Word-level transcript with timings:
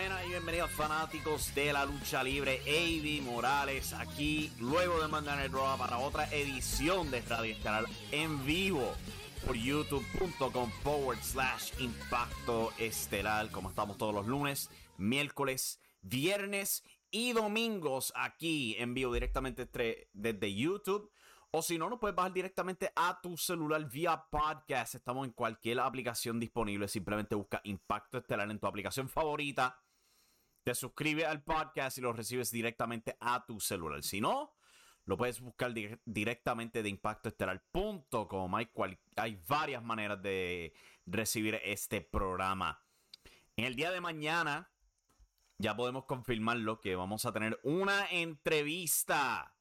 Buenas 0.00 0.24
y 0.24 0.28
bienvenidos 0.30 0.70
fanáticos 0.70 1.54
de 1.54 1.74
la 1.74 1.84
lucha 1.84 2.24
libre. 2.24 2.62
AB 2.66 3.22
Morales 3.22 3.92
aquí, 3.92 4.50
luego 4.58 4.98
de 4.98 5.08
mandar 5.08 5.38
el 5.42 5.52
Raw 5.52 5.76
para 5.76 5.98
otra 5.98 6.24
edición 6.32 7.10
de 7.10 7.20
Radio 7.20 7.52
Estelar 7.52 7.84
en 8.10 8.42
vivo 8.46 8.94
por 9.46 9.54
youtube.com 9.56 10.70
forward 10.82 11.18
slash 11.20 11.78
impacto 11.80 12.72
estelar. 12.78 13.50
Como 13.50 13.68
estamos 13.68 13.98
todos 13.98 14.14
los 14.14 14.26
lunes, 14.26 14.70
miércoles, 14.96 15.78
viernes 16.00 16.82
y 17.10 17.34
domingos 17.34 18.10
aquí 18.16 18.76
en 18.78 18.94
vivo 18.94 19.12
directamente 19.12 19.68
desde 20.14 20.54
YouTube. 20.54 21.12
O 21.50 21.60
si 21.60 21.76
no, 21.76 21.90
nos 21.90 21.98
puedes 21.98 22.16
bajar 22.16 22.32
directamente 22.32 22.90
a 22.96 23.20
tu 23.20 23.36
celular 23.36 23.84
vía 23.90 24.24
podcast. 24.30 24.94
Estamos 24.94 25.26
en 25.26 25.32
cualquier 25.34 25.80
aplicación 25.80 26.40
disponible. 26.40 26.88
Simplemente 26.88 27.34
busca 27.34 27.60
Impacto 27.64 28.16
Estelar 28.16 28.50
en 28.50 28.58
tu 28.58 28.66
aplicación 28.66 29.06
favorita. 29.06 29.76
Te 30.62 30.74
suscribes 30.74 31.24
al 31.24 31.42
podcast 31.42 31.98
y 31.98 32.00
lo 32.00 32.12
recibes 32.12 32.50
directamente 32.50 33.16
a 33.20 33.44
tu 33.46 33.60
celular. 33.60 34.02
Si 34.02 34.20
no, 34.20 34.54
lo 35.04 35.16
puedes 35.16 35.40
buscar 35.40 35.72
directamente 36.04 36.82
de 36.82 36.88
impactoestelar.com. 36.88 38.54
Hay, 38.54 38.70
hay 39.16 39.42
varias 39.48 39.82
maneras 39.82 40.22
de 40.22 40.74
recibir 41.06 41.60
este 41.64 42.00
programa. 42.00 42.82
En 43.56 43.64
el 43.64 43.74
día 43.74 43.90
de 43.90 44.00
mañana, 44.00 44.70
ya 45.58 45.76
podemos 45.76 46.04
confirmarlo 46.04 46.80
que 46.80 46.96
vamos 46.96 47.24
a 47.24 47.32
tener 47.32 47.58
una 47.62 48.06
entrevista 48.10 49.54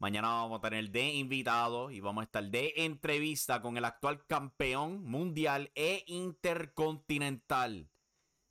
Mañana 0.00 0.28
vamos 0.28 0.60
a 0.60 0.62
tener 0.62 0.90
de 0.90 1.12
invitado 1.12 1.90
y 1.90 2.00
vamos 2.00 2.22
a 2.22 2.24
estar 2.24 2.42
de 2.42 2.72
entrevista 2.76 3.60
con 3.60 3.76
el 3.76 3.84
actual 3.84 4.24
campeón 4.26 5.04
mundial 5.04 5.70
e 5.74 6.04
intercontinental 6.06 7.90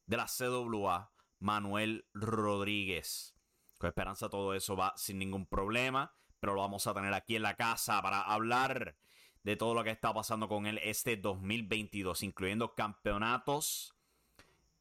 de 0.05 0.17
la 0.17 0.27
CWA, 0.27 1.11
Manuel 1.39 2.07
Rodríguez. 2.13 3.35
Con 3.77 3.87
esperanza 3.87 4.29
todo 4.29 4.53
eso 4.53 4.75
va 4.75 4.93
sin 4.97 5.19
ningún 5.19 5.45
problema, 5.45 6.13
pero 6.39 6.53
lo 6.53 6.61
vamos 6.61 6.85
a 6.87 6.93
tener 6.93 7.13
aquí 7.13 7.35
en 7.35 7.43
la 7.43 7.55
casa 7.55 8.01
para 8.01 8.21
hablar 8.21 8.97
de 9.43 9.55
todo 9.55 9.73
lo 9.73 9.83
que 9.83 9.91
está 9.91 10.13
pasando 10.13 10.47
con 10.47 10.65
él 10.65 10.79
este 10.83 11.17
2022, 11.17 12.23
incluyendo 12.23 12.75
campeonatos, 12.75 13.95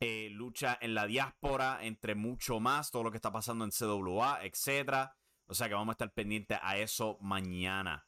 eh, 0.00 0.28
lucha 0.30 0.76
en 0.80 0.94
la 0.94 1.06
diáspora, 1.06 1.78
entre 1.82 2.14
mucho 2.14 2.60
más, 2.60 2.90
todo 2.90 3.04
lo 3.04 3.10
que 3.10 3.16
está 3.16 3.32
pasando 3.32 3.64
en 3.64 3.70
CWA, 3.70 4.40
etcétera 4.42 5.18
o 5.48 5.54
sea 5.54 5.68
que 5.68 5.74
vamos 5.74 5.92
a 5.92 5.92
estar 5.92 6.12
pendientes 6.12 6.58
a 6.62 6.76
eso 6.76 7.16
mañana. 7.20 8.06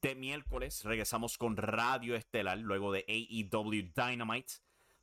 De 0.00 0.14
miércoles 0.14 0.82
regresamos 0.84 1.36
con 1.36 1.56
Radio 1.56 2.16
Estelar, 2.16 2.58
luego 2.58 2.90
de 2.92 3.04
AEW 3.06 3.92
Dynamite, 3.94 4.54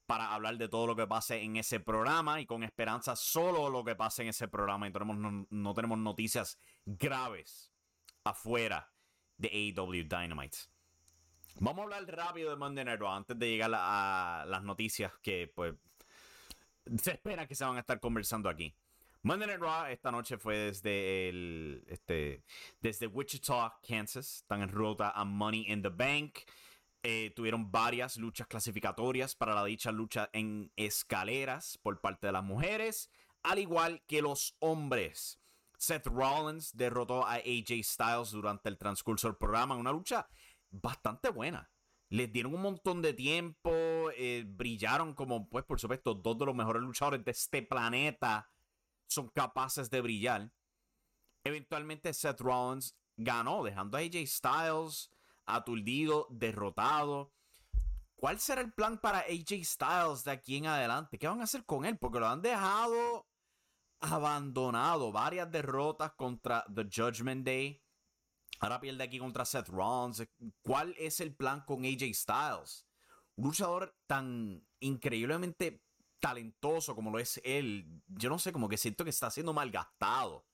para 0.09 0.34
hablar 0.34 0.58
de 0.58 0.68
todo 0.68 0.88
lo 0.88 0.96
que 0.96 1.06
pase 1.06 1.40
en 1.44 1.58
ese 1.58 1.80
programa 1.80 2.42
y 2.42 2.47
con 2.47 2.64
esperanza 2.64 3.16
solo 3.16 3.70
lo 3.70 3.84
que 3.84 3.96
pase 3.96 4.24
en 4.24 4.30
ese 4.30 4.47
programa. 4.47 4.88
Y 4.88 4.92
tenemos, 4.92 5.46
no, 5.52 5.74
tenemos 5.75 6.00
noticias 6.00 6.58
graves 6.84 7.72
afuera 8.24 8.92
de 9.38 9.50
AEW 9.50 10.08
Dynamite. 10.08 10.58
Vamos 11.59 11.81
a 11.81 11.84
hablar 11.84 12.08
rápido 12.08 12.50
de 12.50 12.56
Monday 12.56 12.86
Night 12.86 13.00
Raw 13.00 13.12
antes 13.12 13.38
de 13.38 13.52
llegar 13.52 13.69
a 13.72 14.46
las 14.48 14.64
noticias 14.64 15.14
que 15.22 15.52
pues 15.53 15.75
se 17.00 17.12
espera 17.12 17.46
que 17.46 17.53
se 17.53 17.64
van 17.64 17.78
a 17.78 17.81
estar 17.81 18.00
conversando 18.00 18.50
aquí. 18.50 18.75
Monday 19.22 19.48
Night 19.48 19.62
Raw 19.62 19.86
esta 19.92 20.09
noche 20.09 20.40
fue 20.40 20.58
desde 20.58 21.30
el 21.30 21.84
este 21.88 22.44
desde 22.81 23.06
Wichita, 23.06 23.78
Kansas. 23.88 24.38
Están 24.38 24.64
en 24.64 24.69
ruta 24.69 25.12
a 25.12 25.24
Money 25.24 25.66
in 25.68 25.84
the 25.84 25.90
Bank. 25.90 26.40
Eh, 27.04 27.32
tuvieron 27.34 27.72
varias 27.72 28.18
luchas 28.18 28.48
clasificatorias 28.48 29.34
para 29.34 29.56
la 29.56 29.64
dicha 29.64 29.92
lucha 29.92 30.30
en 30.34 30.72
escaleras 30.76 31.78
por 31.78 32.02
parte 32.02 32.28
de 32.28 32.34
las 32.34 32.44
mujeres, 32.44 33.10
al 33.42 33.60
igual 33.60 34.04
que 34.06 34.22
los 34.22 34.58
hombres. 34.60 35.40
Seth 35.78 36.08
Rollins 36.08 36.76
derrotó 36.76 37.26
a 37.26 37.36
AJ 37.36 37.84
Styles 37.84 38.32
durante 38.32 38.68
el 38.68 38.78
transcurso 38.78 39.28
del 39.28 39.38
programa 39.38 39.76
en 39.76 39.82
una 39.82 39.94
lucha 39.94 40.28
bastante 40.72 41.30
buena. 41.30 41.72
Les 42.10 42.32
dieron 42.34 42.54
un 42.54 42.62
montón 42.62 43.02
de 43.02 43.14
tiempo, 43.14 43.72
eh, 44.18 44.44
brillaron 44.46 45.14
como, 45.14 45.48
pues, 45.48 45.64
por 45.64 45.80
supuesto, 45.80 46.16
dos 46.16 46.38
de 46.38 46.48
los 46.48 46.56
mejores 46.56 46.81
luchadores 46.81 47.24
de 47.24 47.31
este 47.31 47.62
planeta 47.62 48.50
son 49.08 49.30
capaces 49.30 49.90
de 49.90 50.02
brillar. 50.02 50.52
Eventualmente 51.46 52.14
Seth 52.14 52.42
Rollins 52.42 52.98
ganó, 53.16 53.64
dejando 53.64 53.98
a 53.98 54.02
AJ 54.02 54.28
Styles 54.28 55.12
aturdido, 55.56 56.28
derrotado. 56.30 57.34
¿Cuál 58.16 58.40
será 58.40 58.62
el 58.62 58.74
plan 58.74 59.00
para 59.00 59.19
AJ 59.19 59.63
Styles 59.63 60.24
de 60.24 60.31
aquí 60.31 60.57
en 60.57 60.68
adelante? 60.68 61.18
¿Qué 61.18 61.28
van 61.28 61.42
a 61.42 61.46
hacer 61.46 61.66
con 61.66 61.86
él? 61.86 61.98
Porque 61.98 62.19
lo 62.19 62.28
han 62.28 62.42
dejado 62.42 63.28
abandonado. 64.01 65.12
Varias 65.12 65.50
derrotas 65.51 66.13
contra 66.13 66.66
The 66.74 66.90
Judgment 66.94 67.46
Day. 67.46 67.81
Ahora 68.60 68.81
pierde 68.81 69.04
aquí 69.04 69.19
contra 69.19 69.46
Seth 69.46 69.69
Rollins. 69.69 70.28
¿Cuál 70.62 70.94
es 70.98 71.22
el 71.22 71.34
plan 71.34 71.63
con 71.66 71.86
AJ 71.86 72.13
Styles? 72.13 72.86
Un 73.36 73.45
luchador 73.45 73.95
tan 74.06 74.68
increíblemente 74.81 75.81
talentoso 76.19 76.95
como 76.95 77.12
lo 77.12 77.19
es 77.19 77.40
él, 77.44 78.02
yo 78.07 78.30
no 78.30 78.40
sé, 78.40 78.52
como 78.52 78.68
que 78.68 78.78
siento 78.78 79.04
que 79.04 79.10
está 79.10 79.31
siendo 79.31 79.54
malgastado 79.54 80.45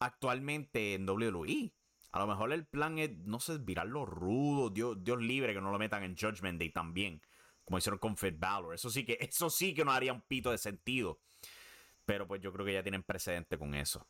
actualmente 0.00 0.94
en 0.94 1.08
WWE. 1.08 1.72
A 2.14 2.20
lo 2.20 2.28
mejor 2.28 2.52
el 2.52 2.64
plan 2.64 2.96
es, 3.00 3.10
no 3.10 3.40
sé, 3.40 3.58
virarlo 3.58 4.06
rudo, 4.06 4.70
Dios, 4.70 5.02
Dios 5.02 5.20
libre 5.20 5.52
que 5.52 5.60
no 5.60 5.72
lo 5.72 5.80
metan 5.80 6.04
en 6.04 6.16
Judgment 6.16 6.60
Day 6.60 6.70
también, 6.70 7.20
como 7.64 7.78
hicieron 7.78 7.98
con 7.98 8.16
Fed 8.16 8.36
Balor. 8.38 8.72
Eso 8.72 8.88
sí 8.88 9.04
que, 9.04 9.18
eso 9.20 9.50
sí 9.50 9.74
que 9.74 9.84
no 9.84 9.90
haría 9.90 10.12
un 10.12 10.22
pito 10.22 10.52
de 10.52 10.58
sentido. 10.58 11.18
Pero 12.04 12.28
pues 12.28 12.40
yo 12.40 12.52
creo 12.52 12.64
que 12.64 12.72
ya 12.72 12.84
tienen 12.84 13.02
precedente 13.02 13.58
con 13.58 13.74
eso. 13.74 14.06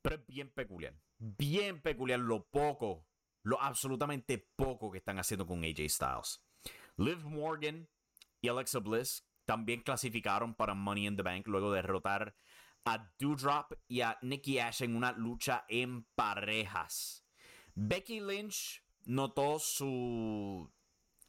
Pero 0.00 0.14
es 0.14 0.26
bien 0.28 0.48
peculiar. 0.50 0.94
Bien 1.18 1.82
peculiar 1.82 2.20
lo 2.20 2.44
poco, 2.44 3.04
lo 3.42 3.60
absolutamente 3.60 4.38
poco 4.54 4.92
que 4.92 4.98
están 4.98 5.18
haciendo 5.18 5.44
con 5.44 5.64
AJ 5.64 5.88
Styles. 5.88 6.40
Liv 6.98 7.24
Morgan 7.24 7.88
y 8.40 8.46
Alexa 8.46 8.78
Bliss 8.78 9.28
también 9.44 9.80
clasificaron 9.80 10.54
para 10.54 10.74
Money 10.74 11.08
in 11.08 11.16
the 11.16 11.24
Bank 11.24 11.48
luego 11.48 11.72
de 11.72 11.82
derrotar 11.82 12.36
a 12.84 13.12
Doudrop 13.18 13.72
y 13.86 14.00
a 14.00 14.18
Nikki 14.22 14.58
Ash 14.58 14.82
en 14.82 14.96
una 14.96 15.12
lucha 15.12 15.64
en 15.68 16.04
parejas. 16.14 17.24
Becky 17.74 18.20
Lynch 18.20 18.82
notó 19.04 19.58
su 19.58 20.72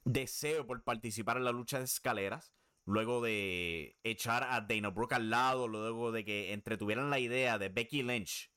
deseo 0.03 0.65
por 0.65 0.83
participar 0.83 1.37
en 1.37 1.45
la 1.45 1.51
lucha 1.51 1.79
de 1.79 1.85
escaleras 1.85 2.53
luego 2.89 3.21
de 3.21 3.97
echar 4.03 4.43
a 4.43 4.61
Dana 4.61 4.89
Brooke 4.89 5.13
al 5.13 5.29
lado, 5.29 5.67
luego 5.67 6.11
de 6.11 6.25
que 6.25 6.53
entretuvieran 6.53 7.11
la 7.11 7.19
idea 7.19 7.59
de 7.59 7.69
Becky 7.69 8.01
Lynch 8.01 8.51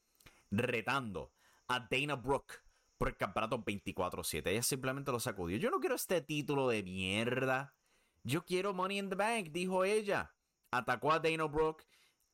retando 0.50 1.34
a 1.68 1.86
Dana 1.90 2.16
Brooke 2.16 2.54
por 2.96 3.08
el 3.08 3.16
campeonato 3.16 3.62
24-7. 3.62 4.46
Ella 4.46 4.62
simplemente 4.62 5.12
lo 5.12 5.20
sacudió. 5.20 5.58
Yo 5.58 5.70
no 5.70 5.80
quiero 5.80 5.96
este 5.96 6.22
título 6.22 6.68
de 6.68 6.82
mierda. 6.82 7.74
Yo 8.22 8.44
quiero 8.44 8.72
Money 8.72 8.98
in 9.00 9.10
the 9.10 9.16
Bank, 9.16 9.48
dijo 9.50 9.84
ella. 9.84 10.34
Atacó 10.70 11.12
a 11.12 11.18
Dana 11.18 11.44
Brooke, 11.44 11.84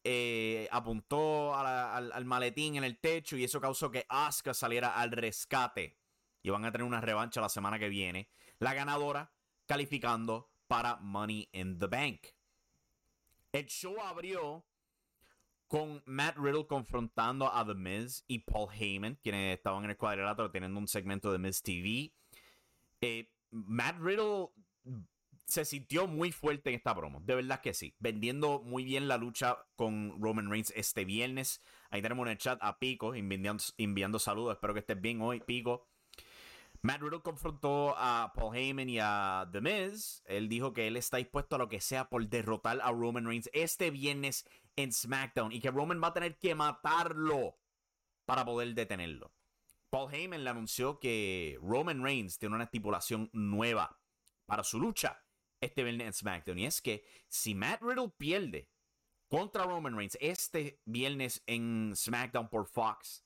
eh, 0.04 0.68
apuntó 0.70 1.54
al, 1.54 2.12
al, 2.12 2.24
maletín 2.24 2.76
en 2.76 2.84
el 2.84 2.98
techo 2.98 3.36
y 3.36 3.44
eso 3.44 3.60
causó 3.60 3.90
que 3.90 4.06
Asuka 4.08 4.54
saliera 4.54 4.94
al 4.94 5.10
rescate. 5.10 5.98
Y 6.42 6.50
van 6.50 6.64
a 6.64 6.72
tener 6.72 6.86
una 6.86 7.00
revancha 7.00 7.40
la 7.40 7.48
semana 7.48 7.78
que 7.78 7.88
viene. 7.88 8.30
La 8.58 8.74
ganadora 8.74 9.32
calificando 9.66 10.50
para 10.66 10.96
Money 10.96 11.48
in 11.52 11.78
the 11.78 11.86
Bank. 11.86 12.28
El 13.52 13.66
show 13.66 14.00
abrió 14.00 14.64
con 15.66 16.02
Matt 16.06 16.36
Riddle 16.38 16.66
confrontando 16.66 17.52
a 17.52 17.64
The 17.66 17.74
Miz 17.74 18.24
y 18.26 18.40
Paul 18.40 18.68
Heyman, 18.72 19.16
quienes 19.16 19.56
estaban 19.56 19.84
en 19.84 19.90
el 19.90 19.96
cuadrilátero 19.96 20.50
teniendo 20.50 20.78
un 20.78 20.88
segmento 20.88 21.30
de 21.30 21.38
Miz 21.38 21.62
TV. 21.62 22.12
Eh, 23.00 23.30
Matt 23.50 23.98
Riddle 24.00 24.50
se 25.48 25.64
sintió 25.64 26.06
muy 26.06 26.30
fuerte 26.30 26.68
en 26.68 26.76
esta 26.76 26.94
promo, 26.94 27.20
de 27.20 27.34
verdad 27.34 27.62
que 27.62 27.72
sí, 27.72 27.94
vendiendo 27.98 28.60
muy 28.60 28.84
bien 28.84 29.08
la 29.08 29.16
lucha 29.16 29.56
con 29.76 30.20
Roman 30.20 30.50
Reigns 30.50 30.72
este 30.76 31.06
viernes. 31.06 31.62
Ahí 31.88 32.02
tenemos 32.02 32.26
en 32.26 32.32
el 32.32 32.38
chat 32.38 32.58
a 32.60 32.78
Pico 32.78 33.14
enviando, 33.14 33.56
enviando 33.78 34.18
saludos, 34.18 34.52
espero 34.52 34.74
que 34.74 34.80
estés 34.80 35.00
bien 35.00 35.22
hoy, 35.22 35.40
Pico. 35.40 35.88
Matt 36.82 37.00
Riddle 37.00 37.22
confrontó 37.22 37.94
a 37.96 38.30
Paul 38.34 38.54
Heyman 38.54 38.90
y 38.90 38.98
a 39.00 39.48
The 39.50 39.60
Miz. 39.62 40.22
Él 40.26 40.50
dijo 40.50 40.74
que 40.74 40.86
él 40.86 40.96
está 40.96 41.16
dispuesto 41.16 41.56
a 41.56 41.58
lo 41.58 41.68
que 41.68 41.80
sea 41.80 42.10
por 42.10 42.28
derrotar 42.28 42.80
a 42.82 42.92
Roman 42.92 43.26
Reigns 43.26 43.48
este 43.54 43.90
viernes 43.90 44.46
en 44.76 44.92
SmackDown 44.92 45.50
y 45.50 45.60
que 45.60 45.70
Roman 45.70 46.00
va 46.00 46.08
a 46.08 46.14
tener 46.14 46.38
que 46.38 46.54
matarlo 46.54 47.56
para 48.26 48.44
poder 48.44 48.74
detenerlo. 48.74 49.32
Paul 49.88 50.14
Heyman 50.14 50.44
le 50.44 50.50
anunció 50.50 51.00
que 51.00 51.58
Roman 51.62 52.02
Reigns 52.02 52.38
tiene 52.38 52.54
una 52.54 52.64
estipulación 52.64 53.30
nueva 53.32 53.98
para 54.44 54.62
su 54.62 54.78
lucha 54.78 55.22
este 55.60 55.82
viernes 55.82 56.06
en 56.06 56.12
SmackDown. 56.12 56.58
Y 56.58 56.66
es 56.66 56.80
que 56.80 57.04
si 57.28 57.54
Matt 57.54 57.82
Riddle 57.82 58.10
pierde 58.16 58.68
contra 59.28 59.64
Roman 59.64 59.96
Reigns 59.96 60.16
este 60.20 60.80
viernes 60.84 61.42
en 61.46 61.92
SmackDown 61.94 62.48
por 62.48 62.66
Fox, 62.66 63.24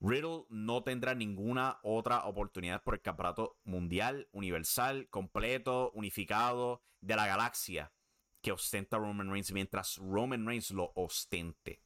Riddle 0.00 0.44
no 0.48 0.82
tendrá 0.82 1.14
ninguna 1.14 1.78
otra 1.82 2.24
oportunidad 2.24 2.82
por 2.82 2.94
el 2.94 3.02
campeonato 3.02 3.58
mundial, 3.64 4.28
universal, 4.32 5.08
completo, 5.10 5.90
unificado 5.94 6.82
de 7.00 7.16
la 7.16 7.26
galaxia 7.26 7.92
que 8.40 8.52
ostenta 8.52 8.98
Roman 8.98 9.30
Reigns 9.30 9.52
mientras 9.52 9.96
Roman 9.96 10.46
Reigns 10.46 10.70
lo 10.70 10.92
ostente. 10.94 11.82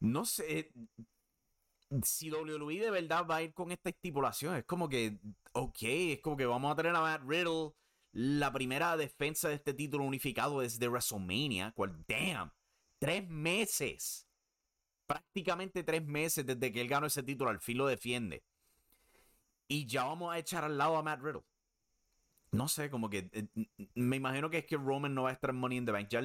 No 0.00 0.24
sé 0.24 0.72
si 2.02 2.30
WWE 2.30 2.80
de 2.80 2.90
verdad 2.90 3.26
va 3.26 3.36
a 3.36 3.42
ir 3.42 3.52
con 3.52 3.70
esta 3.70 3.90
estipulación. 3.90 4.56
Es 4.56 4.64
como 4.64 4.88
que, 4.88 5.18
ok, 5.52 5.82
es 5.82 6.20
como 6.20 6.36
que 6.36 6.46
vamos 6.46 6.72
a 6.72 6.76
tener 6.76 6.94
a 6.96 7.00
Matt 7.00 7.22
Riddle 7.26 7.72
la 8.14 8.50
primera 8.52 8.96
defensa 8.96 9.48
de 9.48 9.56
este 9.56 9.74
título 9.74 10.04
unificado 10.04 10.60
desde 10.60 10.88
WrestleMania. 10.88 11.72
Cual, 11.72 12.04
damn, 12.08 12.50
tres 12.98 13.28
meses 13.28 14.24
prácticamente 15.06 15.82
tres 15.82 16.04
meses 16.04 16.46
desde 16.46 16.72
que 16.72 16.80
él 16.80 16.88
ganó 16.88 17.06
ese 17.06 17.22
título, 17.22 17.50
al 17.50 17.60
fin 17.60 17.78
lo 17.78 17.86
defiende. 17.86 18.44
Y 19.68 19.86
ya 19.86 20.04
vamos 20.04 20.32
a 20.32 20.38
echar 20.38 20.64
al 20.64 20.78
lado 20.78 20.96
a 20.96 21.02
Matt 21.02 21.22
Riddle. 21.22 21.44
No 22.52 22.68
sé, 22.68 22.88
como 22.90 23.10
que 23.10 23.28
eh, 23.32 23.48
me 23.94 24.16
imagino 24.16 24.48
que 24.48 24.58
es 24.58 24.66
que 24.66 24.76
Roman 24.76 25.14
no 25.14 25.24
va 25.24 25.30
a 25.30 25.32
estar 25.32 25.50
en 25.50 25.56
Money 25.56 25.78
in 25.78 25.86
the 25.86 25.92
Bank. 25.92 26.08
Ya 26.08 26.22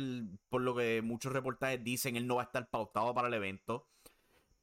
por 0.49 0.61
lo 0.61 0.75
que 0.75 1.01
muchos 1.01 1.33
reportajes 1.33 1.83
dicen, 1.83 2.15
él 2.15 2.27
no 2.27 2.35
va 2.35 2.43
a 2.43 2.45
estar 2.45 2.69
pautado 2.69 3.13
para 3.13 3.27
el 3.27 3.33
evento. 3.33 3.87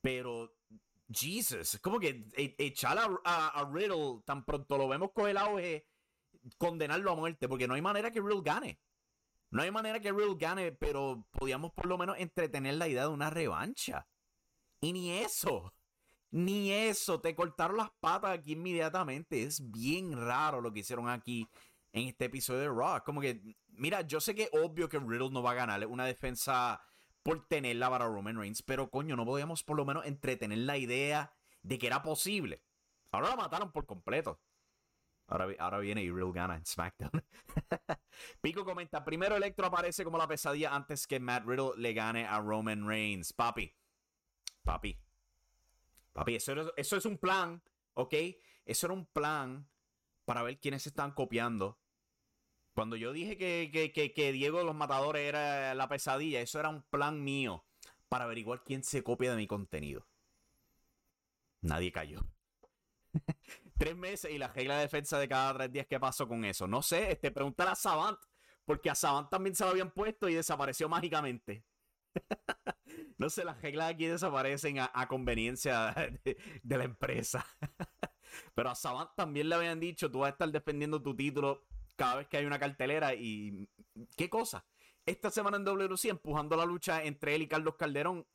Pero, 0.00 0.54
Jesus, 1.10 1.74
es 1.74 1.80
como 1.80 1.98
que 1.98 2.28
e, 2.36 2.54
echar 2.58 2.98
a, 2.98 3.70
Riddle 3.72 4.22
tan 4.24 4.44
pronto 4.44 4.78
lo 4.78 4.88
vemos 4.88 5.10
con 5.12 5.28
el 5.28 5.36
auge, 5.36 5.86
condenarlo 6.58 7.12
a 7.12 7.16
muerte, 7.16 7.48
porque 7.48 7.68
no 7.68 7.74
hay 7.74 7.82
manera 7.82 8.10
que 8.10 8.20
Riddle 8.20 8.42
gane. 8.42 8.80
No 9.50 9.62
hay 9.62 9.70
manera 9.70 10.00
que 10.00 10.12
Riddle 10.12 10.36
gane, 10.38 10.72
pero 10.72 11.26
podíamos 11.30 11.72
por 11.72 11.86
lo 11.86 11.98
menos 11.98 12.16
entretener 12.18 12.74
la 12.74 12.88
idea 12.88 13.02
de 13.02 13.08
una 13.08 13.30
revancha. 13.30 14.06
Y 14.80 14.92
ni 14.92 15.12
eso. 15.12 15.72
Ni 16.30 16.72
eso. 16.72 17.20
Te 17.20 17.34
cortaron 17.34 17.76
las 17.76 17.90
patas 18.00 18.38
aquí 18.38 18.52
inmediatamente. 18.52 19.42
Es 19.42 19.70
bien 19.70 20.12
raro 20.12 20.60
lo 20.60 20.72
que 20.72 20.80
hicieron 20.80 21.08
aquí 21.08 21.48
en 21.92 22.08
este 22.08 22.26
episodio 22.26 22.60
de 22.60 22.68
Raw. 22.68 23.02
Como 23.04 23.20
que, 23.20 23.40
mira, 23.68 24.02
yo 24.02 24.20
sé 24.20 24.34
que 24.34 24.44
es 24.44 24.50
obvio 24.52 24.88
que 24.88 24.98
Riddle 24.98 25.30
no 25.30 25.42
va 25.42 25.52
a 25.52 25.54
ganar 25.54 25.86
una 25.86 26.04
defensa 26.04 26.80
por 27.22 27.46
tenerla 27.48 27.90
para 27.90 28.06
Roman 28.06 28.38
Reigns, 28.38 28.62
pero 28.62 28.88
coño, 28.88 29.16
no 29.16 29.24
podíamos 29.24 29.64
por 29.64 29.76
lo 29.76 29.84
menos 29.84 30.06
entretener 30.06 30.58
la 30.58 30.78
idea 30.78 31.32
de 31.62 31.78
que 31.78 31.88
era 31.88 32.02
posible. 32.02 32.62
Ahora 33.10 33.30
la 33.30 33.36
mataron 33.36 33.72
por 33.72 33.86
completo. 33.86 34.38
Ahora, 35.28 35.78
viene 35.78 36.02
y 36.04 36.10
Real 36.10 36.32
gana 36.32 36.54
en 36.56 36.64
SmackDown. 36.64 37.10
Pico 38.40 38.64
comenta: 38.64 39.04
Primero 39.04 39.36
Electro 39.36 39.66
aparece 39.66 40.04
como 40.04 40.18
la 40.18 40.28
pesadilla 40.28 40.74
antes 40.74 41.06
que 41.06 41.18
Matt 41.18 41.44
Riddle 41.46 41.72
le 41.76 41.92
gane 41.94 42.26
a 42.26 42.40
Roman 42.40 42.86
Reigns. 42.86 43.32
Papi, 43.32 43.74
papi, 44.62 44.96
papi, 46.12 46.36
eso, 46.36 46.74
es 46.76 47.04
un 47.04 47.18
plan, 47.18 47.60
¿ok? 47.94 48.14
Eso 48.64 48.86
era 48.86 48.94
un 48.94 49.06
plan 49.06 49.68
para 50.24 50.42
ver 50.42 50.60
quiénes 50.60 50.84
se 50.84 50.90
están 50.90 51.12
copiando. 51.12 51.78
Cuando 52.74 52.94
yo 52.94 53.12
dije 53.12 53.36
que, 53.36 53.70
que, 53.92 54.12
que 54.12 54.32
Diego 54.32 54.58
de 54.58 54.64
los 54.64 54.74
Matadores 54.74 55.26
era 55.26 55.74
la 55.74 55.88
pesadilla, 55.88 56.40
eso 56.40 56.60
era 56.60 56.68
un 56.68 56.82
plan 56.82 57.24
mío 57.24 57.64
para 58.08 58.24
averiguar 58.26 58.62
quién 58.62 58.84
se 58.84 59.02
copia 59.02 59.30
de 59.30 59.36
mi 59.36 59.46
contenido. 59.46 60.06
Nadie 61.62 61.90
cayó. 61.90 62.20
Tres 63.76 63.96
meses 63.96 64.30
y 64.30 64.38
la 64.38 64.48
regla 64.48 64.76
de 64.76 64.82
defensa 64.82 65.18
de 65.18 65.28
cada 65.28 65.54
tres 65.54 65.72
días. 65.72 65.86
¿Qué 65.86 66.00
pasó 66.00 66.26
con 66.26 66.44
eso? 66.44 66.66
No 66.66 66.82
sé, 66.82 67.12
este, 67.12 67.30
pregúntale 67.30 67.70
a 67.70 67.74
Savant, 67.74 68.18
porque 68.64 68.90
a 68.90 68.94
Savant 68.94 69.30
también 69.30 69.54
se 69.54 69.64
lo 69.64 69.70
habían 69.70 69.90
puesto 69.90 70.28
y 70.28 70.34
desapareció 70.34 70.88
mágicamente. 70.88 71.64
no 73.18 73.28
sé, 73.30 73.44
las 73.44 73.60
reglas 73.60 73.90
aquí 73.90 74.06
desaparecen 74.06 74.78
a, 74.80 75.08
conveniencia 75.08 75.94
de, 76.24 76.76
la 76.76 76.84
empresa. 76.84 77.46
Pero 78.54 78.70
a 78.70 78.74
Savant 78.74 79.10
también 79.16 79.48
le 79.48 79.54
habían 79.54 79.80
dicho, 79.80 80.10
tú 80.10 80.20
vas 80.20 80.28
a 80.28 80.32
estar 80.32 80.50
defendiendo 80.50 81.02
tu 81.02 81.14
título 81.14 81.66
cada 81.96 82.16
vez 82.16 82.28
que 82.28 82.36
hay 82.36 82.44
una 82.44 82.58
cartelera 82.58 83.14
y... 83.14 83.68
¿Qué 84.16 84.28
cosa? 84.28 84.66
Esta 85.06 85.30
semana 85.30 85.56
en 85.56 85.64
WC 85.64 86.08
empujando 86.08 86.56
la 86.56 86.66
lucha 86.66 87.02
entre 87.04 87.34
él 87.34 87.42
y 87.42 87.48
Carlos 87.48 87.76
Calderón, 87.76 88.26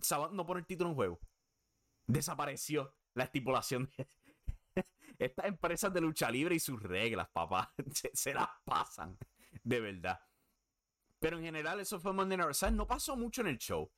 Savant 0.00 0.34
no 0.34 0.46
pone 0.46 0.60
el 0.60 0.66
título 0.66 0.90
en 0.90 0.96
juego. 0.96 1.20
Desapareció 2.06 2.94
la 3.14 3.24
estipulación 3.24 3.90
de, 3.96 4.06
estas 5.18 5.46
empresas 5.46 5.92
de 5.92 6.00
lucha 6.00 6.30
libre 6.30 6.54
y 6.54 6.60
sus 6.60 6.82
reglas, 6.82 7.28
papá, 7.32 7.72
se, 8.12 8.34
las 8.34 8.48
pasan, 8.64 9.18
de 9.62 9.80
verdad. 9.80 10.20
Pero 11.18 11.38
en 11.38 11.44
general, 11.44 11.80
eso 11.80 11.98
fue 11.98 12.12
Monday 12.12 12.36
Night 12.36 12.56
Raw. 12.60 12.70
No 12.72 12.86
pasó 12.86 13.16
mucho 13.16 13.40
en 13.40 13.48
el 13.48 13.58
show. 13.58 13.90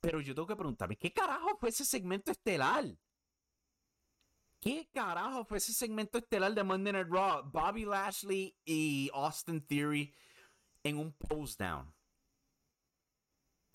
Pero 0.00 0.20
yo 0.20 0.34
tengo 0.34 0.46
que 0.46 0.56
preguntarme, 0.56 0.96
¿qué 0.96 1.12
carajo 1.12 1.56
fue 1.58 1.68
ese 1.68 1.84
segmento 1.84 2.30
estelar? 2.30 2.84
¿Qué 4.60 4.88
carajo 4.92 5.44
fue 5.44 5.58
ese 5.58 5.72
segmento 5.72 6.18
estelar 6.18 6.54
de 6.54 6.64
Monday 6.64 6.92
Night 6.92 7.08
Raw? 7.10 7.50
Bobby 7.50 7.84
Lashley 7.84 8.56
y 8.64 9.10
Austin 9.12 9.66
Theory 9.66 10.14
en 10.82 10.98
un 10.98 11.12
post 11.12 11.58
down. 11.58 11.92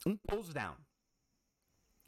Un 0.06 0.18
post 0.20 0.54
down 0.54 0.85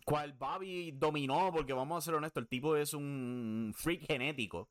cual 0.08 0.32
Bobby 0.32 0.92
dominó, 0.92 1.52
porque 1.52 1.74
vamos 1.74 1.98
a 1.98 2.06
ser 2.06 2.16
honestos, 2.16 2.42
el 2.42 2.48
tipo 2.48 2.78
es 2.78 2.94
un 2.94 3.74
freak 3.76 4.08
genético. 4.08 4.70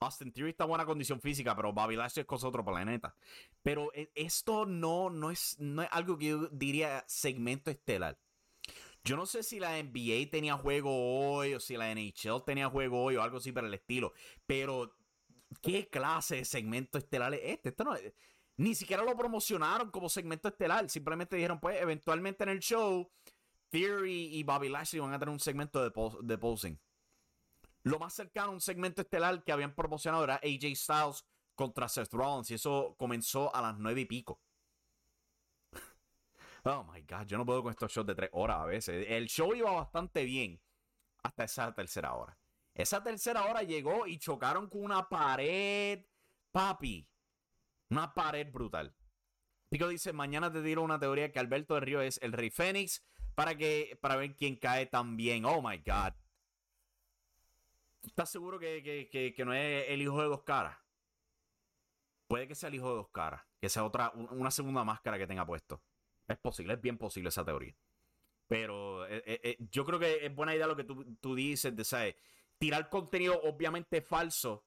Austin 0.00 0.32
Theory 0.32 0.52
está 0.52 0.64
en 0.64 0.70
buena 0.70 0.86
condición 0.86 1.20
física, 1.20 1.54
pero 1.54 1.74
Bobby 1.74 1.96
Lashley 1.96 2.22
es 2.22 2.26
cosa 2.26 2.46
de 2.46 2.48
otro 2.48 2.64
planeta. 2.64 3.14
Pero 3.62 3.92
e, 3.94 4.10
esto 4.14 4.64
no, 4.64 5.10
no, 5.10 5.30
es, 5.30 5.56
no 5.58 5.82
es 5.82 5.88
algo 5.92 6.16
que 6.16 6.28
yo 6.28 6.48
diría 6.48 7.04
segmento 7.06 7.70
estelar. 7.70 8.18
Yo 9.04 9.18
no 9.18 9.26
sé 9.26 9.42
si 9.42 9.60
la 9.60 9.82
NBA 9.82 10.30
tenía 10.30 10.56
juego 10.56 10.90
hoy 11.36 11.52
o 11.52 11.60
si 11.60 11.76
la 11.76 11.94
NHL 11.94 12.42
tenía 12.46 12.70
juego 12.70 13.02
hoy 13.02 13.16
o 13.16 13.22
algo 13.22 13.36
así 13.36 13.52
para 13.52 13.66
el 13.66 13.74
estilo. 13.74 14.14
Pero, 14.46 14.96
¿qué 15.60 15.90
clase 15.90 16.36
de 16.36 16.44
segmento 16.46 16.96
estelar 16.96 17.34
es 17.34 17.40
este? 17.44 17.68
Esto 17.68 17.84
no, 17.84 17.94
ni 18.56 18.74
siquiera 18.74 19.02
lo 19.02 19.14
promocionaron 19.14 19.90
como 19.90 20.08
segmento 20.08 20.48
estelar. 20.48 20.88
Simplemente 20.88 21.36
dijeron, 21.36 21.60
pues, 21.60 21.78
eventualmente 21.82 22.44
en 22.44 22.48
el 22.48 22.60
show 22.60 23.10
Theory 23.74 24.28
y 24.36 24.44
Bobby 24.44 24.68
Lashley 24.68 25.00
van 25.00 25.12
a 25.14 25.18
tener 25.18 25.32
un 25.32 25.40
segmento 25.40 25.82
de, 25.82 26.38
posing. 26.38 26.78
Lo 27.82 27.98
más 27.98 28.14
cercano 28.14 28.50
a 28.50 28.52
un 28.52 28.60
segmento 28.60 29.02
estelar 29.02 29.42
que 29.42 29.50
habían 29.50 29.74
promocionado 29.74 30.22
era 30.22 30.36
AJ 30.36 30.76
Styles 30.76 31.26
contra 31.56 31.88
Seth 31.88 32.12
Rollins 32.12 32.52
y 32.52 32.54
eso 32.54 32.94
comenzó 32.96 33.52
a 33.52 33.60
las 33.60 33.76
nueve 33.76 34.02
y 34.02 34.04
pico. 34.04 34.40
Oh 36.66 36.84
my 36.84 37.02
god, 37.02 37.26
yo 37.26 37.36
no 37.36 37.44
puedo 37.44 37.62
con 37.62 37.72
estos 37.72 37.92
shows 37.92 38.06
de 38.06 38.14
tres 38.14 38.30
horas 38.32 38.58
a 38.58 38.64
veces. 38.64 39.06
El 39.08 39.26
show 39.26 39.52
iba 39.54 39.70
bastante 39.72 40.24
bien 40.24 40.62
hasta 41.24 41.44
esa 41.44 41.74
tercera 41.74 42.14
hora. 42.14 42.38
Esa 42.74 43.02
tercera 43.02 43.44
hora 43.44 43.64
llegó 43.64 44.06
y 44.06 44.18
chocaron 44.18 44.68
con 44.68 44.84
una 44.84 45.08
pared, 45.08 46.06
papi. 46.52 47.06
Una 47.90 48.14
pared 48.14 48.50
brutal. 48.50 48.94
Pico 49.68 49.88
dice, 49.88 50.12
mañana 50.12 50.50
te 50.50 50.62
tiro 50.62 50.82
una 50.82 50.98
teoría 50.98 51.32
que 51.32 51.40
Alberto 51.40 51.74
de 51.74 51.80
Río 51.80 52.00
es 52.00 52.18
el 52.22 52.32
Rey 52.32 52.48
Fénix 52.48 53.02
para, 53.34 53.56
que, 53.56 53.98
para 54.00 54.16
ver 54.16 54.34
quién 54.34 54.56
cae 54.56 54.86
también. 54.86 55.44
Oh 55.44 55.60
my 55.62 55.78
God. 55.78 56.12
¿Estás 58.06 58.30
seguro 58.30 58.58
que, 58.58 59.34
no 59.44 59.54
es 59.54 59.86
el 59.88 60.02
hijo 60.02 60.20
de 60.20 60.28
dos 60.28 60.42
caras? 60.42 60.76
Puede 62.26 62.46
que 62.46 62.54
sea 62.54 62.68
el 62.68 62.76
hijo 62.76 62.90
de 62.90 62.96
dos 62.96 63.08
caras. 63.08 63.42
Que 63.60 63.68
sea 63.68 63.84
otra, 63.84 64.10
una 64.10 64.50
segunda 64.50 64.84
máscara 64.84 65.18
que 65.18 65.26
tenga 65.26 65.46
puesto. 65.46 65.82
Es 66.28 66.38
posible, 66.38 66.74
es 66.74 66.80
bien 66.80 66.98
posible 66.98 67.28
esa 67.28 67.44
teoría. 67.44 67.74
Pero 68.46 69.06
eh, 69.06 69.22
eh, 69.26 69.40
eh, 69.42 69.56
yo 69.70 69.84
creo 69.84 69.98
que 69.98 70.26
es 70.26 70.34
buena 70.34 70.54
idea 70.54 70.66
lo 70.66 70.76
que 70.76 70.84
tú, 70.84 71.34
dices 71.34 71.74
de 71.74 71.84
¿sabes? 71.84 72.14
tirar 72.58 72.90
contenido 72.90 73.40
obviamente 73.42 74.02
falso 74.02 74.66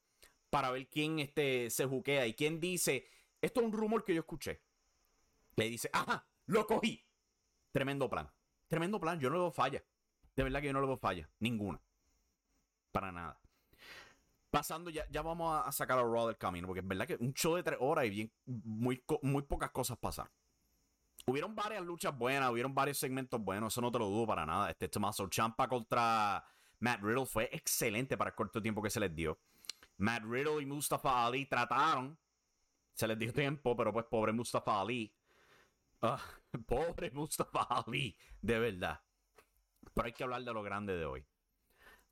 para 0.50 0.71
ver 0.71 0.88
quién 0.89 1.19
este, 1.19 1.69
se 1.69 1.86
juquea 1.86 2.25
y 2.25 2.33
quién 2.33 2.59
dice, 2.59 3.07
esto 3.41 3.59
es 3.59 3.65
un 3.65 3.74
rumor 3.74 4.03
que 4.03 4.15
yo 4.15 4.21
escuché. 4.21 4.62
Le 5.55 5.69
dice, 5.69 5.89
ajá, 5.93 6.27
lo 6.47 6.65
cogí. 6.65 7.03
Tremendo 7.71 8.09
plan. 8.09 8.31
Tremendo 8.67 9.00
plan, 9.00 9.19
yo 9.19 9.29
no 9.29 9.36
le 9.36 9.41
veo 9.41 9.51
falla. 9.51 9.83
De 10.36 10.43
verdad 10.43 10.62
que 10.62 10.67
yo 10.67 10.74
no 10.74 10.81
le 10.81 10.88
veo 10.88 10.97
falla. 10.97 11.29
Ninguna. 11.39 11.79
Para 12.91 13.12
nada. 13.12 13.39
Pasando, 14.50 14.89
ya, 14.89 15.05
ya 15.09 15.21
vamos 15.21 15.62
a 15.65 15.71
sacar 15.71 16.00
a 16.00 16.03
Raw 16.03 16.27
del 16.27 16.38
camino, 16.38 16.67
porque 16.67 16.79
es 16.79 16.88
verdad 16.88 17.07
que 17.07 17.17
un 17.19 17.33
show 17.33 17.55
de 17.55 17.63
tres 17.63 17.77
horas 17.81 18.05
y 18.05 18.09
bien, 18.09 18.31
muy, 18.45 19.03
muy 19.21 19.43
pocas 19.43 19.71
cosas 19.71 19.97
pasaron. 19.97 20.31
Hubieron 21.25 21.53
varias 21.53 21.83
luchas 21.83 22.17
buenas, 22.17 22.50
hubieron 22.51 22.74
varios 22.74 22.97
segmentos 22.97 23.41
buenos, 23.41 23.74
eso 23.74 23.81
no 23.81 23.91
te 23.91 24.00
lo 24.00 24.07
dudo 24.07 24.25
para 24.25 24.45
nada. 24.45 24.69
Este 24.69 24.88
Tommaso 24.88 25.27
Champa 25.27 25.67
contra 25.67 26.45
Matt 26.79 27.01
Riddle 27.01 27.25
fue 27.25 27.50
excelente 27.51 28.17
para 28.17 28.29
el 28.29 28.36
corto 28.36 28.62
tiempo 28.62 28.81
que 28.81 28.89
se 28.89 29.00
les 29.00 29.13
dio. 29.13 29.38
Matt 29.97 30.24
Riddle 30.24 30.62
y 30.62 30.65
Mustafa 30.65 31.25
Ali 31.25 31.45
trataron. 31.45 32.17
Se 32.93 33.07
les 33.07 33.19
dio 33.19 33.33
tiempo, 33.33 33.75
pero 33.75 33.91
pues 33.91 34.05
pobre 34.05 34.31
Mustafa 34.31 34.79
Ali. 34.79 35.13
Ah, 36.01 36.22
pobre 36.68 37.12
Mustafa 37.12 37.68
Ali, 37.70 38.16
de 38.42 38.60
verdad. 38.60 39.01
Pero 39.94 40.06
hay 40.06 40.13
que 40.13 40.24
hablar 40.24 40.44
de 40.44 40.54
lo 40.54 40.63
grande 40.63 40.96
de 40.96 41.06
hoy. 41.06 41.25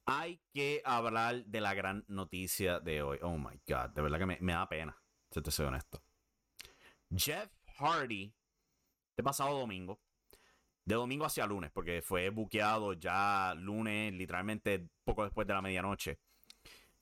Hay 0.05 0.41
que 0.53 0.81
hablar 0.85 1.45
de 1.45 1.61
la 1.61 1.73
gran 1.73 2.05
noticia 2.07 2.79
de 2.79 3.01
hoy. 3.01 3.19
Oh 3.21 3.37
my 3.37 3.59
God, 3.67 3.89
de 3.89 4.01
verdad 4.01 4.19
que 4.19 4.25
me, 4.25 4.37
me 4.39 4.53
da 4.53 4.67
pena, 4.67 4.95
si 5.31 5.41
te 5.41 5.51
soy 5.51 5.65
honesto. 5.65 6.01
Jeff 7.09 7.51
Hardy 7.77 8.33
este 9.15 9.23
pasado 9.23 9.57
domingo, 9.57 10.01
de 10.83 10.95
domingo 10.95 11.23
hacia 11.23 11.47
lunes, 11.47 11.71
porque 11.71 12.01
fue 12.01 12.29
buqueado 12.31 12.91
ya 12.91 13.53
lunes, 13.55 14.11
literalmente 14.11 14.89
poco 15.05 15.23
después 15.23 15.47
de 15.47 15.53
la 15.53 15.61
medianoche. 15.61 16.19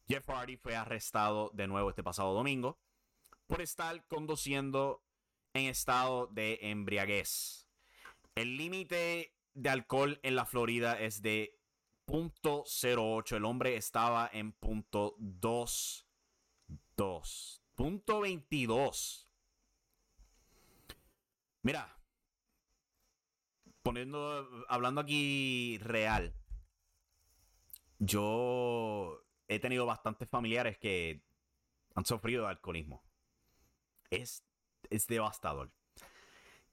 Jeff 0.08 0.30
Hardy 0.30 0.58
fue 0.58 0.76
arrestado 0.76 1.50
de 1.56 1.66
nuevo 1.66 1.90
este 1.90 2.04
pasado 2.04 2.36
domingo 2.36 2.78
por 3.48 3.62
estar 3.62 4.06
conduciendo 4.06 5.02
en 5.54 5.66
estado 5.66 6.28
de 6.28 6.60
embriaguez. 6.62 7.68
El 8.36 8.58
límite 8.58 9.36
de 9.54 9.70
alcohol 9.70 10.20
en 10.24 10.36
la 10.36 10.46
Florida 10.46 11.00
es 11.00 11.22
de 11.22 11.60
.08. 12.08 13.38
El 13.38 13.46
hombre 13.46 13.76
estaba 13.76 14.30
en 14.34 14.60
.22. 14.60 16.06
.22. 17.78 19.28
Mira, 21.62 21.98
poniendo, 23.84 24.66
hablando 24.68 25.02
aquí 25.02 25.78
real, 25.80 26.36
yo 28.00 29.24
he 29.48 29.60
tenido 29.60 29.86
bastantes 29.86 30.28
familiares 30.30 30.78
que 30.78 31.24
han 31.96 32.06
sufrido 32.06 32.44
de 32.44 32.50
alcoholismo. 32.50 33.04
Es, 34.10 34.44
es 34.96 35.08
devastador. 35.08 35.72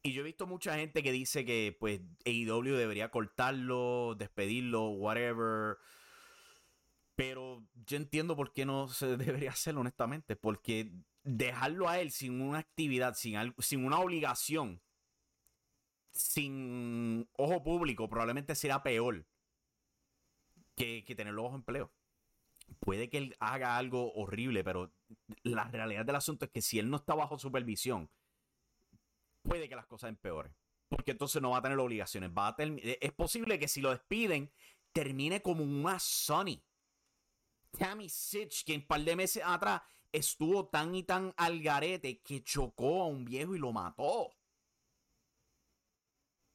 Y 0.03 0.13
yo 0.13 0.23
he 0.23 0.25
visto 0.25 0.47
mucha 0.47 0.77
gente 0.77 1.03
que 1.03 1.13
dice 1.13 1.45
que 1.45 1.77
pues 1.79 2.01
AEW 2.25 2.77
debería 2.77 3.11
cortarlo, 3.11 4.15
despedirlo, 4.17 4.89
whatever. 4.91 5.77
Pero 7.17 7.67
yo 7.87 7.99
entiendo 7.99 8.35
por 8.35 8.53
qué 8.53 8.65
no 8.65 8.89
se 8.89 9.17
debería 9.17 9.51
hacerlo, 9.51 9.83
honestamente. 9.83 10.37
Porque 10.37 10.91
dejarlo 11.23 11.89
a 11.89 12.01
él 12.01 12.13
sin 12.13 12.41
una 12.41 12.59
actividad, 12.59 13.15
sin, 13.15 13.37
sin 13.59 13.85
una 13.85 13.99
obligación, 13.99 14.81
sin 16.13 17.29
ojo 17.37 17.63
público 17.63 18.09
probablemente 18.09 18.55
será 18.55 18.83
peor 18.83 19.27
que, 20.77 21.05
que 21.05 21.15
tenerlo 21.15 21.43
bajo 21.43 21.57
empleo. 21.57 21.93
Puede 22.79 23.11
que 23.11 23.19
él 23.19 23.37
haga 23.41 23.77
algo 23.77 24.13
horrible, 24.15 24.63
pero 24.65 24.93
la 25.43 25.65
realidad 25.65 26.05
del 26.05 26.17
asunto 26.17 26.45
es 26.45 26.51
que 26.51 26.63
si 26.63 26.79
él 26.79 26.89
no 26.89 26.99
está 26.99 27.15
bajo 27.15 27.39
supervisión, 27.39 28.11
puede 29.43 29.69
que 29.69 29.77
las 29.77 29.87
cosas 29.87 30.11
empeoren. 30.11 30.55
Porque 30.89 31.13
entonces 31.13 31.41
no 31.41 31.51
va 31.51 31.59
a 31.59 31.63
tener 31.63 31.79
obligaciones. 31.79 32.31
Va 32.31 32.49
a 32.49 32.57
es 32.59 33.13
posible 33.13 33.59
que 33.59 33.69
si 33.69 33.81
lo 33.81 33.91
despiden, 33.91 34.51
termine 34.93 35.41
como 35.41 35.63
un 35.63 35.83
más 35.83 36.03
Sonny. 36.03 36.65
Tammy 37.79 38.09
Sitch, 38.09 38.65
que 38.65 38.75
un 38.75 38.87
par 38.87 39.01
de 39.03 39.15
meses 39.15 39.43
atrás 39.45 39.83
estuvo 40.13 40.67
tan 40.69 40.95
y 40.95 41.05
tan 41.05 41.33
al 41.37 41.63
garete 41.63 42.21
que 42.21 42.43
chocó 42.43 43.03
a 43.03 43.07
un 43.07 43.25
viejo 43.25 43.55
y 43.55 43.59
lo 43.59 43.73
mató. 43.73 44.33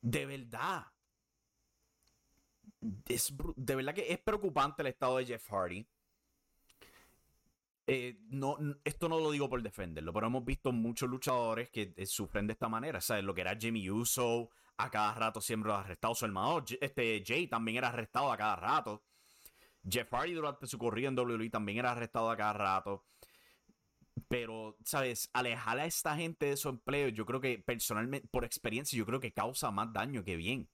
De 0.01 0.25
verdad. 0.25 0.85
de 2.79 3.75
verdad 3.75 3.95
que 3.95 4.11
es 4.11 4.19
preocupante 4.19 4.81
el 4.81 4.87
estado 4.87 5.17
de 5.17 5.25
Jeff 5.25 5.49
Hardy. 5.49 5.87
Eh, 7.87 8.17
no, 8.29 8.57
esto 8.83 9.07
no 9.07 9.19
lo 9.19 9.29
digo 9.29 9.47
por 9.47 9.61
defenderlo, 9.61 10.11
pero 10.11 10.27
hemos 10.27 10.43
visto 10.43 10.71
muchos 10.71 11.07
luchadores 11.07 11.69
que 11.69 11.93
eh, 11.95 12.05
sufren 12.05 12.47
de 12.47 12.53
esta 12.53 12.67
manera. 12.67 13.01
¿Sabes? 13.01 13.23
Lo 13.23 13.33
que 13.33 13.41
era 13.41 13.55
Jimmy 13.55 13.89
Uso, 13.89 14.49
a 14.77 14.89
cada 14.89 15.13
rato 15.13 15.41
siempre 15.41 15.71
arrestado. 15.71 16.15
Su 16.15 16.25
hermano 16.25 16.63
este, 16.81 17.23
Jay 17.25 17.47
también 17.47 17.77
era 17.77 17.89
arrestado 17.89 18.31
a 18.31 18.37
cada 18.37 18.55
rato. 18.55 19.03
Jeff 19.87 20.11
Hardy 20.11 20.33
durante 20.33 20.67
su 20.67 20.77
corrida 20.77 21.09
en 21.09 21.17
WWE 21.19 21.49
también 21.49 21.79
era 21.79 21.91
arrestado 21.91 22.29
a 22.29 22.37
cada 22.37 22.53
rato. 22.53 23.05
Pero, 24.27 24.77
¿sabes? 24.83 25.29
Alejar 25.33 25.79
a 25.79 25.85
esta 25.85 26.15
gente 26.15 26.47
de 26.47 26.57
su 26.57 26.69
empleo, 26.69 27.09
yo 27.09 27.25
creo 27.25 27.41
que 27.41 27.59
personalmente, 27.59 28.27
por 28.29 28.45
experiencia, 28.45 28.97
yo 28.97 29.05
creo 29.05 29.19
que 29.19 29.33
causa 29.33 29.71
más 29.71 29.91
daño 29.93 30.23
que 30.23 30.35
bien. 30.37 30.69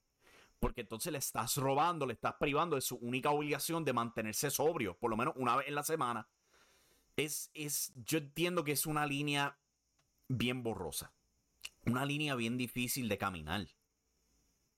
Porque 0.60 0.82
entonces 0.82 1.12
le 1.12 1.18
estás 1.18 1.58
robando, 1.58 2.06
le 2.06 2.13
estás 2.13 2.36
privando 2.39 2.75
de 2.75 2.82
su 2.82 2.96
única 2.98 3.32
obligación 3.32 3.84
de 3.84 3.94
mantenerse 3.94 4.51
sobrio, 4.51 4.96
por 4.98 5.10
lo 5.10 5.18
menos 5.18 5.34
una 5.38 5.58
vez 5.58 5.68
en 5.68 5.75
la 5.75 5.84
semana. 5.84 6.27
Es, 7.15 7.51
es, 7.53 7.94
yo 7.96 8.20
entiendo 8.20 8.63
que 8.63 8.72
es 8.72 8.86
una 8.86 9.06
línea 9.06 9.60
bien 10.27 10.63
borrosa. 10.63 11.13
Una 11.86 12.06
línea 12.06 12.36
bien 12.36 12.58
difícil 12.58 13.10
de 13.10 13.18
caminar. 13.18 13.68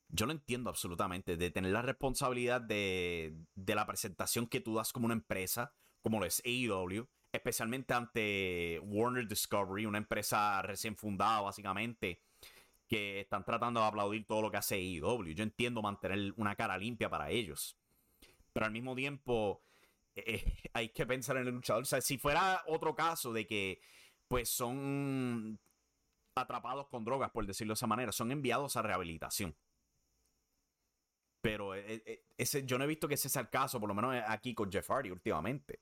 Yo 0.10 0.26
lo 0.26 0.32
entiendo 0.32 0.70
absolutamente, 0.70 1.38
de 1.38 1.50
tener 1.50 1.72
la 1.72 1.82
responsabilidad 1.82 2.62
de, 2.62 3.36
de 3.56 3.76
la 3.76 3.86
presentación 3.86 4.48
que 4.48 4.62
tú 4.62 4.76
das 4.76 4.94
como 4.94 5.06
una 5.06 5.16
empresa, 5.16 5.74
como 6.02 6.20
lo 6.20 6.26
es 6.26 6.42
AEW, 6.46 7.08
especialmente 7.32 7.94
ante 7.94 8.80
Warner 8.84 9.28
Discovery, 9.28 9.86
una 9.86 9.98
empresa 9.98 10.62
recién 10.62 10.96
fundada 10.96 11.42
básicamente, 11.42 12.22
que 12.88 13.22
están 13.22 13.44
tratando 13.44 13.80
de 13.80 13.88
aplaudir 13.88 14.26
todo 14.28 14.44
lo 14.44 14.52
que 14.52 14.58
hace 14.58 14.80
IW. 14.80 15.34
Yo 15.34 15.44
entiendo 15.44 15.82
mantener 15.82 16.34
una 16.38 16.56
cara 16.56 16.78
limpia 16.78 17.10
para 17.10 17.32
ellos, 17.32 17.76
pero 18.54 18.68
al 18.68 18.72
mismo 18.72 18.96
tiempo 18.96 19.64
eh, 20.16 20.56
hay 20.74 20.90
que 20.90 21.06
pensar 21.06 21.38
en 21.38 21.48
el 21.48 21.54
luchador. 21.54 21.84
O 21.84 21.86
sea, 21.86 22.02
si 22.02 22.18
fuera 22.18 22.64
otro 22.68 22.96
caso 22.96 23.34
de 23.34 23.48
que 23.48 23.82
pues 24.28 24.50
son 24.50 25.60
atrapados 26.36 26.88
con 26.88 27.04
drogas, 27.06 27.32
por 27.32 27.46
decirlo 27.46 27.74
de 27.74 27.76
esa 27.76 27.88
manera, 27.88 28.12
son 28.12 28.32
enviados 28.32 28.76
a 28.76 28.82
rehabilitación. 28.82 29.56
Pero 31.42 31.76
eh, 31.76 32.02
eh, 32.06 32.26
ese, 32.38 32.66
yo 32.66 32.78
no 32.78 32.86
he 32.86 32.88
visto 32.88 33.08
que 33.08 33.16
ese 33.16 33.30
sea 33.30 33.42
el 33.42 33.50
caso, 33.50 33.80
por 33.80 33.90
lo 33.90 33.96
menos 33.96 34.16
aquí 34.28 34.56
con 34.56 34.72
Jeff 34.72 34.90
Hardy 34.90 35.12
últimamente 35.12 35.82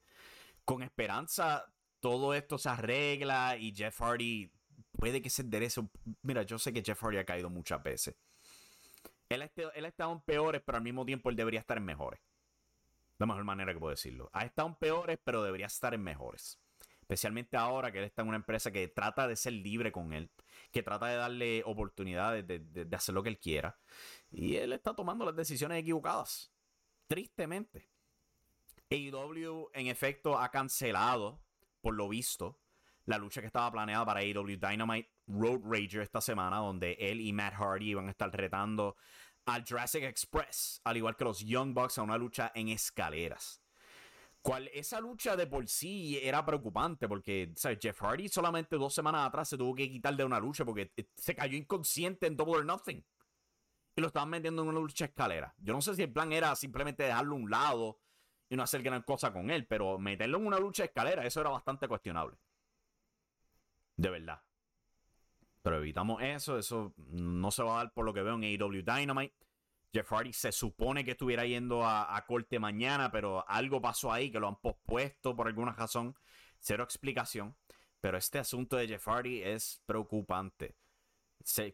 con 0.66 0.84
esperanza 0.84 1.66
todo 2.00 2.34
esto 2.34 2.58
se 2.58 2.70
arregla 2.70 3.58
y 3.58 3.74
Jeff 3.74 4.02
Hardy 4.02 4.52
puede 4.92 5.22
que 5.22 5.30
se 5.30 5.44
enderece. 5.44 5.82
Mira, 6.24 6.44
yo 6.44 6.58
sé 6.58 6.74
que 6.74 6.82
Jeff 6.84 7.02
Hardy 7.02 7.18
ha 7.18 7.26
caído 7.26 7.50
muchas 7.50 7.82
veces. 7.82 8.16
Estado, 9.30 9.72
él 9.74 9.86
ha 9.86 9.88
estado 9.88 10.12
en 10.12 10.20
peores, 10.22 10.62
pero 10.66 10.78
al 10.78 10.84
mismo 10.84 11.06
tiempo 11.06 11.30
él 11.30 11.36
debería 11.36 11.62
estar 11.62 11.78
en 11.78 11.86
mejores. 11.86 12.20
La 13.22 13.28
mejor 13.28 13.44
manera 13.44 13.72
que 13.72 13.80
puedo 13.80 13.92
decirlo. 13.92 14.32
Ha 14.34 14.46
estado 14.46 14.70
en 14.70 14.74
peores, 14.74 15.20
pero 15.24 15.44
debería 15.44 15.68
estar 15.68 15.94
en 15.94 16.02
mejores. 16.02 16.60
Especialmente 17.02 17.56
ahora 17.56 17.92
que 17.92 18.00
él 18.00 18.06
está 18.06 18.24
en 18.24 18.30
una 18.30 18.38
empresa 18.38 18.72
que 18.72 18.88
trata 18.88 19.28
de 19.28 19.36
ser 19.36 19.54
libre 19.54 19.92
con 19.92 20.12
él, 20.12 20.32
que 20.72 20.82
trata 20.82 21.06
de 21.06 21.18
darle 21.18 21.62
oportunidades 21.68 22.48
de, 22.48 22.58
de 22.58 22.96
hacer 22.96 23.14
lo 23.14 23.22
que 23.22 23.30
él 23.30 23.38
quiera. 23.38 23.78
Y 24.32 24.56
él 24.56 24.74
está 24.74 24.96
tomando 24.96 25.24
las 25.24 25.36
decisiones 25.36 25.78
equivocadas. 25.78 26.52
Tristemente. 27.06 27.92
AEW 28.90 29.70
en 29.76 29.86
efecto 29.86 30.40
ha 30.40 30.50
cancelado, 30.50 31.44
por 31.80 31.94
lo 31.94 32.10
visto, 32.10 32.60
la 33.06 33.20
lucha 33.20 33.42
que 33.42 33.48
estaba 33.48 33.72
planeada 33.72 34.04
para 34.04 34.22
AEW 34.22 34.58
Dynamite 34.58 35.12
Road 35.28 35.62
Rager 35.64 36.02
esta 36.02 36.22
semana, 36.22 36.58
donde 36.58 36.94
él 36.94 37.22
y 37.22 37.34
Matt 37.34 37.54
Hardy 37.54 37.92
iban 37.92 38.08
a 38.08 38.12
estar 38.12 38.32
retando 38.32 38.96
al 39.54 39.66
Jurassic 39.68 40.04
Express, 40.04 40.82
al 40.84 40.98
igual 40.98 41.16
que 41.16 41.24
los 41.24 41.40
Young 41.40 41.74
Bucks, 41.74 41.98
a 41.98 42.04
una 42.04 42.18
lucha 42.18 42.52
en 42.56 42.70
escaleras. 42.70 43.62
Cual, 44.42 44.70
esa 44.74 45.00
lucha 45.00 45.36
de 45.36 45.46
por 45.46 45.68
sí 45.68 46.18
era 46.22 46.44
preocupante 46.44 47.08
porque 47.08 47.54
Jeff 47.80 48.02
Hardy 48.02 48.28
solamente 48.28 48.76
dos 48.76 48.94
semanas 48.94 49.28
atrás 49.28 49.50
se 49.50 49.58
tuvo 49.58 49.76
que 49.76 49.90
quitar 49.90 50.16
de 50.16 50.24
una 50.24 50.40
lucha 50.40 50.66
porque 50.66 50.92
eh, 50.98 51.08
se 51.16 51.36
cayó 51.36 51.56
inconsciente 51.56 52.26
en 52.26 52.36
Double 52.36 52.56
or 52.58 52.66
Nothing. 52.66 53.06
Y 53.96 54.02
lo 54.02 54.08
estaban 54.08 54.30
metiendo 54.30 54.64
en 54.64 54.70
una 54.70 54.80
lucha 54.80 55.06
escalera. 55.06 55.54
Yo 55.60 55.74
no 55.74 55.82
sé 55.82 55.96
si 55.96 56.02
el 56.02 56.12
plan 56.12 56.32
era 56.32 56.56
simplemente 56.56 57.04
dejarlo 57.04 57.36
a 57.36 57.40
un 57.40 57.50
lado 57.52 58.00
y 58.50 58.56
no 58.56 58.64
hacer 58.64 58.82
gran 58.82 59.04
cosa 59.04 59.32
con 59.32 59.52
él, 59.52 59.68
pero 59.68 60.00
meterlo 60.00 60.40
en 60.40 60.48
una 60.48 60.60
lucha 60.60 60.86
escalera, 60.86 61.26
eso 61.26 61.42
era 61.42 61.52
bastante 61.52 61.88
cuestionable. 61.88 62.38
De 63.96 64.10
verdad. 64.10 64.42
Pero 65.62 65.78
evitamos 65.78 66.22
eso, 66.22 66.58
eso 66.58 66.94
no 66.98 67.52
se 67.52 67.64
va 67.64 67.76
a 67.76 67.84
dar 67.84 67.94
por 67.94 68.06
lo 68.06 68.14
que 68.14 68.24
veo 68.24 68.36
en 68.36 68.44
AEW 68.44 68.84
Dynamite. 68.84 69.36
Jeff 69.94 70.10
Hardy 70.10 70.34
se 70.34 70.52
supone 70.52 71.04
que 71.04 71.12
estuviera 71.12 71.46
yendo 71.46 71.86
a, 71.86 72.24
corte 72.26 72.60
mañana, 72.60 73.12
pero 73.12 73.48
algo 73.48 73.82
pasó 73.82 74.12
ahí 74.12 74.32
que 74.32 74.40
lo 74.40 74.48
han 74.48 74.56
pospuesto 74.56 75.36
por 75.36 75.48
alguna 75.48 75.74
razón. 75.74 76.16
Cero 76.60 76.84
explicación. 76.84 77.56
Pero 78.00 78.18
este 78.18 78.40
asunto 78.40 78.78
de 78.78 78.88
Jeff 78.88 79.06
Hardy 79.08 79.44
es 79.44 79.84
preocupante. 79.86 80.76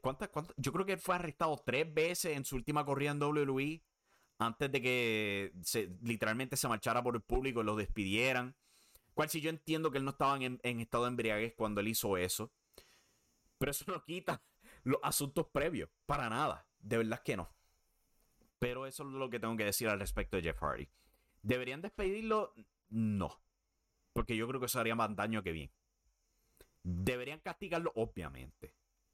¿Cuántas, 0.01 0.29
Yo 0.57 0.71
creo 0.71 0.85
que 0.85 0.93
él 0.93 0.99
fue 0.99 1.15
arrestado 1.15 1.61
tres 1.65 1.93
veces 1.93 2.35
en 2.35 2.45
su 2.45 2.55
última 2.55 2.85
corrida 2.85 3.11
en 3.11 3.21
WWE 3.21 3.83
antes 4.39 4.71
de 4.71 4.81
que 4.81 5.53
se, 5.63 5.89
literalmente 6.01 6.57
se 6.57 6.67
marchara 6.67 7.03
por 7.03 7.15
el 7.15 7.21
público 7.21 7.61
y 7.61 7.65
lo 7.65 7.75
despidieran. 7.75 8.55
Cual 9.13 9.29
si 9.29 9.41
yo 9.41 9.49
entiendo 9.49 9.91
que 9.91 9.97
él 9.97 10.05
no 10.05 10.11
estaba 10.11 10.37
en, 10.37 10.59
en 10.63 10.79
estado 10.79 11.05
de 11.05 11.09
embriaguez 11.09 11.53
cuando 11.55 11.81
él 11.81 11.87
hizo 11.87 12.17
eso. 12.17 12.51
Pero 13.57 13.71
eso 13.71 13.85
no 13.91 14.03
quita 14.03 14.41
los 14.83 14.99
asuntos 15.03 15.47
previos. 15.47 15.89
Para 16.05 16.29
nada. 16.29 16.67
De 16.79 16.97
verdad 16.97 17.21
que 17.23 17.37
no. 17.37 17.53
Pero 18.59 18.87
eso 18.87 19.03
es 19.03 19.09
lo 19.09 19.29
que 19.29 19.39
tengo 19.39 19.55
que 19.57 19.65
decir 19.65 19.87
al 19.87 19.99
respecto 19.99 20.37
de 20.37 20.43
Jeff 20.43 20.59
Hardy. 20.59 20.89
¿Deberían 21.41 21.81
despedirlo? 21.81 22.53
No. 22.89 23.41
Porque 24.13 24.35
yo 24.35 24.47
creo 24.47 24.59
que 24.59 24.65
eso 24.65 24.79
haría 24.79 24.95
más 24.95 25.15
daño 25.15 25.43
que 25.43 25.51
bien. 25.51 25.71
¿Deberían 26.83 27.39
castigarlo? 27.39 27.91
Obviamente. 27.95 28.73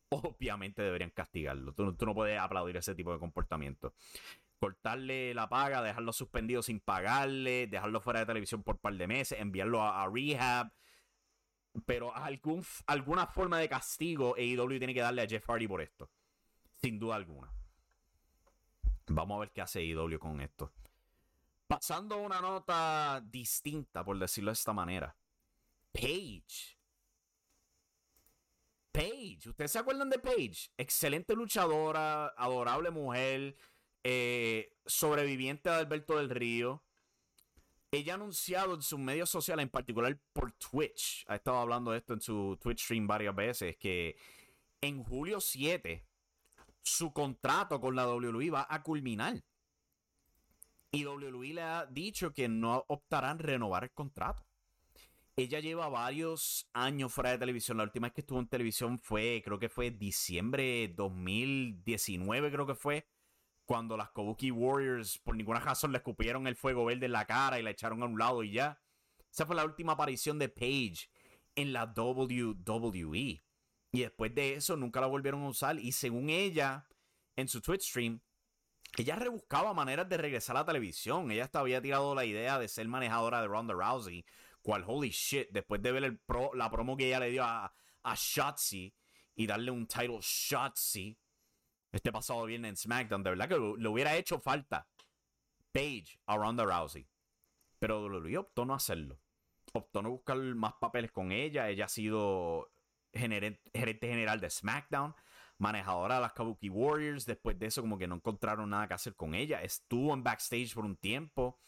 Obviamente 0.10 0.82
deberían 0.82 1.10
castigarlo. 1.10 1.74
Tú, 1.74 1.96
no 2.06 2.14
puedes 2.14 2.40
aplaudir 2.40 2.78
ese 2.78 2.96
tipo 2.96 3.12
de 3.12 3.20
comportamiento. 3.20 3.94
Cortarle 4.60 5.34
la 5.34 5.50
paga, 5.50 5.82
dejarlo 5.82 6.14
suspendido 6.14 6.62
sin 6.62 6.80
pagarle, 6.80 7.68
dejarlo 7.68 8.00
fuera 8.00 8.20
de 8.20 8.28
televisión 8.28 8.64
por 8.64 8.76
un 8.76 8.82
par 8.82 8.94
de 8.94 9.08
meses, 9.08 9.40
enviarlo 9.40 9.82
a, 9.82 10.08
rehab. 10.08 10.72
Pero 11.86 12.16
algún, 12.16 12.64
alguna 12.88 13.26
forma 13.28 13.60
de 13.60 13.68
castigo 13.68 14.36
AEW 14.36 14.78
tiene 14.78 14.94
que 14.94 15.02
darle 15.02 15.24
a 15.24 15.28
Jeff 15.28 15.46
Hardy 15.48 15.68
por 15.68 15.82
esto. 15.82 16.10
Sin 16.76 17.00
duda 17.00 17.16
alguna. 17.16 17.52
Vamos 19.08 19.36
a 19.36 19.40
ver 19.40 19.52
qué 19.52 19.62
hace 19.62 19.84
IW 19.84 20.20
con 20.20 20.40
esto. 20.42 20.72
Pasando 21.68 22.16
a 22.16 22.20
una 22.20 22.40
nota 22.42 23.22
distinta, 23.26 24.04
por 24.04 24.18
decirlo 24.20 24.52
de 24.52 24.54
esta 24.54 24.74
manera. 24.74 25.16
Paige. 25.92 26.78
Paige. 28.92 29.50
¿Ustedes 29.50 29.72
se 29.72 29.80
acuerdan 29.80 30.10
de 30.10 30.20
Paige? 30.20 30.70
Excelente 30.78 31.36
luchadora, 31.36 32.28
adorable 32.28 32.92
mujer, 32.92 33.56
eh, 34.04 34.78
sobreviviente 34.86 35.70
de 35.70 35.76
Alberto 35.76 36.18
del 36.18 36.30
Río. 36.30 36.84
Ella 37.94 38.14
ha 38.14 38.16
anunciado 38.16 38.74
en 38.74 38.82
sus 38.82 38.98
medios 38.98 39.30
sociales, 39.30 39.62
en 39.62 39.70
particular 39.70 40.20
por 40.34 40.52
Twitch, 40.54 41.24
ha 41.28 41.36
estado 41.36 41.58
hablando 41.58 41.92
de 41.92 42.00
esto 42.00 42.14
en 42.16 42.22
su 42.22 42.58
Twitch 42.60 42.86
stream 42.86 43.06
varias 43.06 43.36
veces, 43.36 43.78
que 43.78 44.18
en 44.82 45.04
julio 45.04 45.40
7 45.40 46.04
su 46.82 47.14
contrato 47.14 47.80
con 47.80 47.96
la 47.96 48.08
WWE 48.08 48.50
va 48.50 48.66
a 48.68 48.82
culminar. 48.82 49.44
Y 50.92 51.06
WWE 51.06 51.54
le 51.54 51.62
ha 51.62 51.86
dicho 51.86 52.34
que 52.34 52.50
no 52.50 52.84
optarán 52.88 53.38
renovar 53.38 53.84
el 53.84 53.92
contrato. 53.92 54.44
Ella 55.36 55.60
lleva 55.60 55.88
varios 55.88 56.68
años 56.74 57.14
fuera 57.14 57.30
de 57.30 57.38
televisión. 57.38 57.78
La 57.78 57.84
última 57.84 58.08
vez 58.08 58.14
que 58.16 58.22
estuvo 58.22 58.40
en 58.40 58.48
televisión 58.48 58.98
fue, 58.98 59.44
creo 59.46 59.60
que 59.60 59.70
fue 59.70 59.92
diciembre 59.92 60.92
2019, 60.96 62.52
creo 62.52 62.66
que 62.66 62.76
fue. 62.76 63.06
Cuando 63.66 63.96
las 63.96 64.12
Kabuki 64.12 64.52
Warriors 64.52 65.18
por 65.20 65.36
ninguna 65.36 65.60
razón 65.60 65.92
le 65.92 66.00
escupieron 66.00 66.48
el 66.48 66.56
fuego 66.56 66.86
verde 66.86 67.06
en 67.06 67.14
la 67.14 67.26
cara 67.26 67.60
y 67.60 67.64
la 67.64 67.70
echaron 67.70 68.04
a 68.04 68.06
un 68.06 68.18
lado 68.20 68.44
y 68.44 68.52
ya. 68.52 68.82
Esa 69.32 69.46
fue 69.46 69.56
la 69.56 69.66
última 69.66 69.94
aparición 69.94 70.38
de 70.38 70.50
Paige 70.50 71.10
en 71.56 71.74
la 71.74 71.86
WWE. 71.96 73.44
Y 73.92 74.00
después 74.02 74.34
de 74.36 74.56
eso 74.56 74.76
nunca 74.76 75.02
la 75.02 75.08
volvieron 75.08 75.44
a 75.44 75.50
usar. 75.50 75.80
Y 75.80 75.92
según 75.92 76.30
ella, 76.30 76.88
en 77.36 77.48
su 77.48 77.62
Twitch 77.62 77.84
stream, 77.84 78.20
ella 78.98 79.16
rebuscaba 79.16 79.74
maneras 79.74 80.08
de 80.10 80.18
regresar 80.18 80.56
a 80.56 80.60
la 80.60 80.66
televisión. 80.66 81.32
Ella 81.32 81.46
hasta 81.46 81.60
había 81.60 81.82
tirado 81.82 82.14
la 82.14 82.26
idea 82.26 82.60
de 82.60 82.68
ser 82.68 82.88
manejadora 82.88 83.42
de 83.42 83.48
Ronda 83.48 83.74
Rousey. 83.74 84.26
Cual, 84.62 84.84
holy 84.86 85.10
shit, 85.10 85.50
después 85.52 85.82
de 85.82 85.92
ver 85.92 86.04
el 86.04 86.18
pro, 86.18 86.52
la 86.54 86.70
promo 86.70 86.96
que 86.96 87.08
ella 87.08 87.20
le 87.20 87.32
dio 87.32 87.44
a, 87.44 87.74
a 88.04 88.16
Shotzi 88.16 88.94
y 89.36 89.48
darle 89.48 89.72
un 89.72 89.88
title 89.88 90.20
Shotzi 90.22 91.18
este 91.94 92.12
pasado 92.12 92.46
viernes 92.46 92.70
en 92.70 92.78
SmackDown, 92.78 93.24
de 93.24 93.30
verdad 93.30 93.48
que 93.48 93.82
le 93.82 93.88
hubiera 93.88 94.16
hecho 94.16 94.40
falta 94.40 94.88
Paige 95.72 96.20
a 96.26 96.36
Ronda 96.36 96.66
Rousey. 96.66 97.08
Pero 97.80 98.04
WWE 98.04 98.38
optó 98.38 98.66
no 98.66 98.74
hacerlo. 98.74 99.20
Optó 99.74 100.02
no 100.02 100.10
buscar 100.10 100.38
más 100.38 100.74
papeles 100.80 101.12
con 101.12 101.32
ella. 101.32 101.70
Ella 101.70 101.86
ha 101.86 101.90
sido 101.90 102.72
gerente 103.14 104.08
general 104.08 104.40
de 104.40 104.50
SmackDown, 104.50 105.14
manejadora 105.58 106.16
de 106.16 106.22
las 106.22 106.34
Kabuki 106.34 106.70
Warriors. 106.70 107.26
Después 107.26 107.60
de 107.60 107.68
eso, 107.68 107.82
como 107.82 107.98
que 107.98 108.08
no 108.08 108.16
encontraron 108.16 108.70
nada 108.70 108.88
que 108.88 108.96
hacer 108.96 109.16
con 109.16 109.36
ella. 109.36 109.62
Estuvo 109.62 110.14
en 110.14 110.24
backstage 110.24 110.74
por 110.74 110.86
un 110.86 110.96
tiempo, 110.96 111.60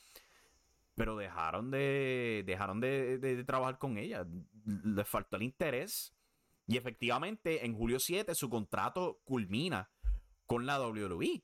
pero 0.95 1.15
dejaron 1.17 1.69
de, 1.69 2.43
dejaron 2.45 2.79
de, 2.79 3.43
trabajar 3.45 3.77
con 3.77 3.97
ella. 3.97 4.25
Le 4.65 5.03
faltó 5.03 5.35
el 5.35 5.43
interés. 5.43 6.15
Y 6.67 6.77
efectivamente, 6.77 7.65
en 7.65 7.75
julio 7.75 7.99
7, 7.99 8.33
su 8.33 8.49
contrato 8.49 9.21
culmina 9.23 9.89
con 10.45 10.65
la 10.65 10.79
WWE. 10.79 11.43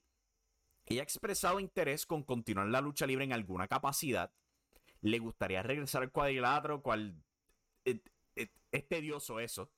Ella 0.86 1.02
ha 1.02 1.04
expresado 1.04 1.60
interés 1.60 2.06
con 2.06 2.24
continuar 2.24 2.68
la 2.68 2.82
lucha 2.82 3.06
libre 3.06 3.24
en 3.24 3.34
alguna 3.34 3.68
capacidad. 3.68 4.34
Le 5.02 5.20
gustaría 5.20 5.64
regresar 5.64 6.04
al 6.04 6.12
cuadrilátero, 6.12 6.82
cual 6.82 7.24
eh, 7.86 8.02
eh, 8.36 8.50
es 8.72 8.88
tedioso 8.88 9.40
eso. 9.40 9.72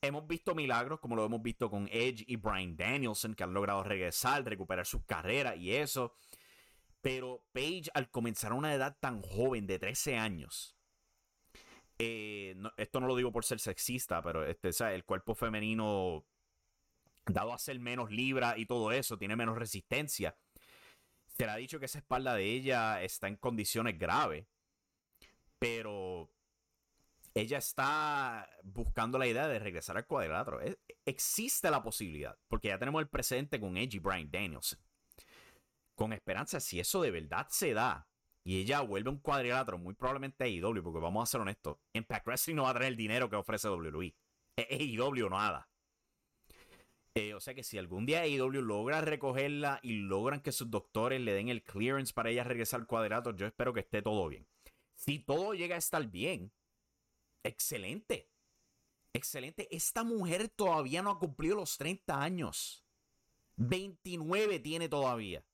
Hemos 0.00 0.26
visto 0.26 0.54
milagros, 0.54 1.00
como 1.00 1.16
lo 1.16 1.24
hemos 1.24 1.42
visto 1.42 1.70
con 1.70 1.88
Edge 1.92 2.24
y 2.26 2.36
Brian 2.36 2.76
Danielson, 2.76 3.34
que 3.34 3.44
han 3.44 3.54
logrado 3.54 3.84
regresar, 3.84 4.44
recuperar 4.44 4.86
sus 4.86 5.04
carreras 5.04 5.56
y 5.56 5.74
eso. 5.74 6.16
Pero 7.00 7.44
Paige, 7.52 7.90
al 7.94 8.10
comenzar 8.10 8.52
a 8.52 8.56
una 8.56 8.74
edad 8.74 8.96
tan 9.00 9.22
joven, 9.22 9.66
de 9.66 9.78
13 9.78 10.16
años, 10.16 10.76
eh, 11.98 12.56
esto 12.76 13.00
no 13.00 13.06
lo 13.06 13.16
digo 13.16 13.32
por 13.32 13.44
ser 13.44 13.60
sexista, 13.60 14.22
pero 14.22 14.44
este, 14.44 14.70
el 14.94 15.04
cuerpo 15.04 15.34
femenino, 15.34 16.24
dado 17.26 17.52
a 17.52 17.58
ser 17.58 17.78
menos 17.78 18.10
libra 18.10 18.58
y 18.58 18.66
todo 18.66 18.92
eso, 18.92 19.18
tiene 19.18 19.36
menos 19.36 19.56
resistencia. 19.56 20.36
Se 21.36 21.44
le 21.44 21.52
ha 21.52 21.56
dicho 21.56 21.78
que 21.78 21.86
esa 21.86 21.98
espalda 21.98 22.34
de 22.34 22.44
ella 22.44 23.02
está 23.02 23.28
en 23.28 23.36
condiciones 23.36 23.98
graves. 23.98 24.46
Pero 25.58 26.28
ella 27.34 27.58
está 27.58 28.48
buscando 28.62 29.18
la 29.18 29.26
idea 29.26 29.48
de 29.48 29.58
regresar 29.58 29.96
al 29.96 30.06
cuadrilátero. 30.06 30.60
existe 31.04 31.70
la 31.70 31.82
posibilidad, 31.82 32.36
porque 32.48 32.68
ya 32.68 32.78
tenemos 32.78 33.00
el 33.00 33.08
presente 33.08 33.60
con 33.60 33.76
Edge 33.76 33.96
y 33.96 33.98
Brian 34.00 34.30
Danielson. 34.30 34.78
Con 35.94 36.12
esperanza, 36.12 36.60
si 36.60 36.80
eso 36.80 37.00
de 37.00 37.10
verdad 37.10 37.46
se 37.50 37.74
da 37.74 38.08
y 38.44 38.60
ella 38.60 38.80
vuelve 38.80 39.08
a 39.08 39.12
un 39.12 39.20
cuadrilátero, 39.20 39.78
muy 39.78 39.94
probablemente 39.94 40.44
AEW, 40.44 40.82
porque 40.82 40.98
vamos 40.98 41.22
a 41.22 41.30
ser 41.30 41.40
honestos, 41.40 41.78
Impact 41.92 42.26
Wrestling 42.26 42.56
no 42.56 42.64
va 42.64 42.70
a 42.70 42.74
tener 42.74 42.88
el 42.88 42.96
dinero 42.96 43.30
que 43.30 43.36
ofrece 43.36 43.68
WWE. 43.68 44.14
AEW 44.56 45.30
nada. 45.30 45.68
Eh, 47.14 47.34
o 47.34 47.40
sea 47.40 47.54
que 47.54 47.62
si 47.62 47.76
algún 47.76 48.06
día 48.06 48.22
AEW 48.22 48.62
logra 48.62 49.02
recogerla 49.02 49.80
y 49.82 49.94
logran 49.94 50.40
que 50.40 50.52
sus 50.52 50.70
doctores 50.70 51.20
le 51.20 51.34
den 51.34 51.48
el 51.48 51.62
clearance 51.62 52.14
para 52.14 52.30
ella 52.30 52.44
regresar 52.44 52.80
al 52.80 52.86
cuadrilátero, 52.86 53.36
yo 53.36 53.46
espero 53.46 53.74
que 53.74 53.80
esté 53.80 54.00
todo 54.00 54.28
bien. 54.28 54.46
Si 54.94 55.18
todo 55.18 55.52
llega 55.52 55.74
a 55.74 55.78
estar 55.78 56.06
bien, 56.06 56.52
Excelente. 57.42 58.30
Excelente. 59.12 59.68
Esta 59.74 60.04
mujer 60.04 60.48
todavía 60.48 61.02
no 61.02 61.10
ha 61.10 61.18
cumplido 61.18 61.56
los 61.56 61.76
30 61.76 62.22
años. 62.22 62.84
29 63.56 64.60
tiene 64.60 64.88
todavía. 64.88 65.44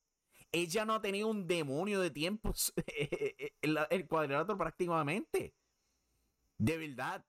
Ella 0.52 0.84
no 0.84 0.94
ha 0.94 1.02
tenido 1.02 1.28
un 1.28 1.46
demonio 1.46 2.00
de 2.00 2.10
tiempos 2.10 2.72
el 3.90 4.06
cuadrilátero 4.06 4.56
prácticamente. 4.56 5.54
De 6.58 6.76
verdad. 6.78 7.24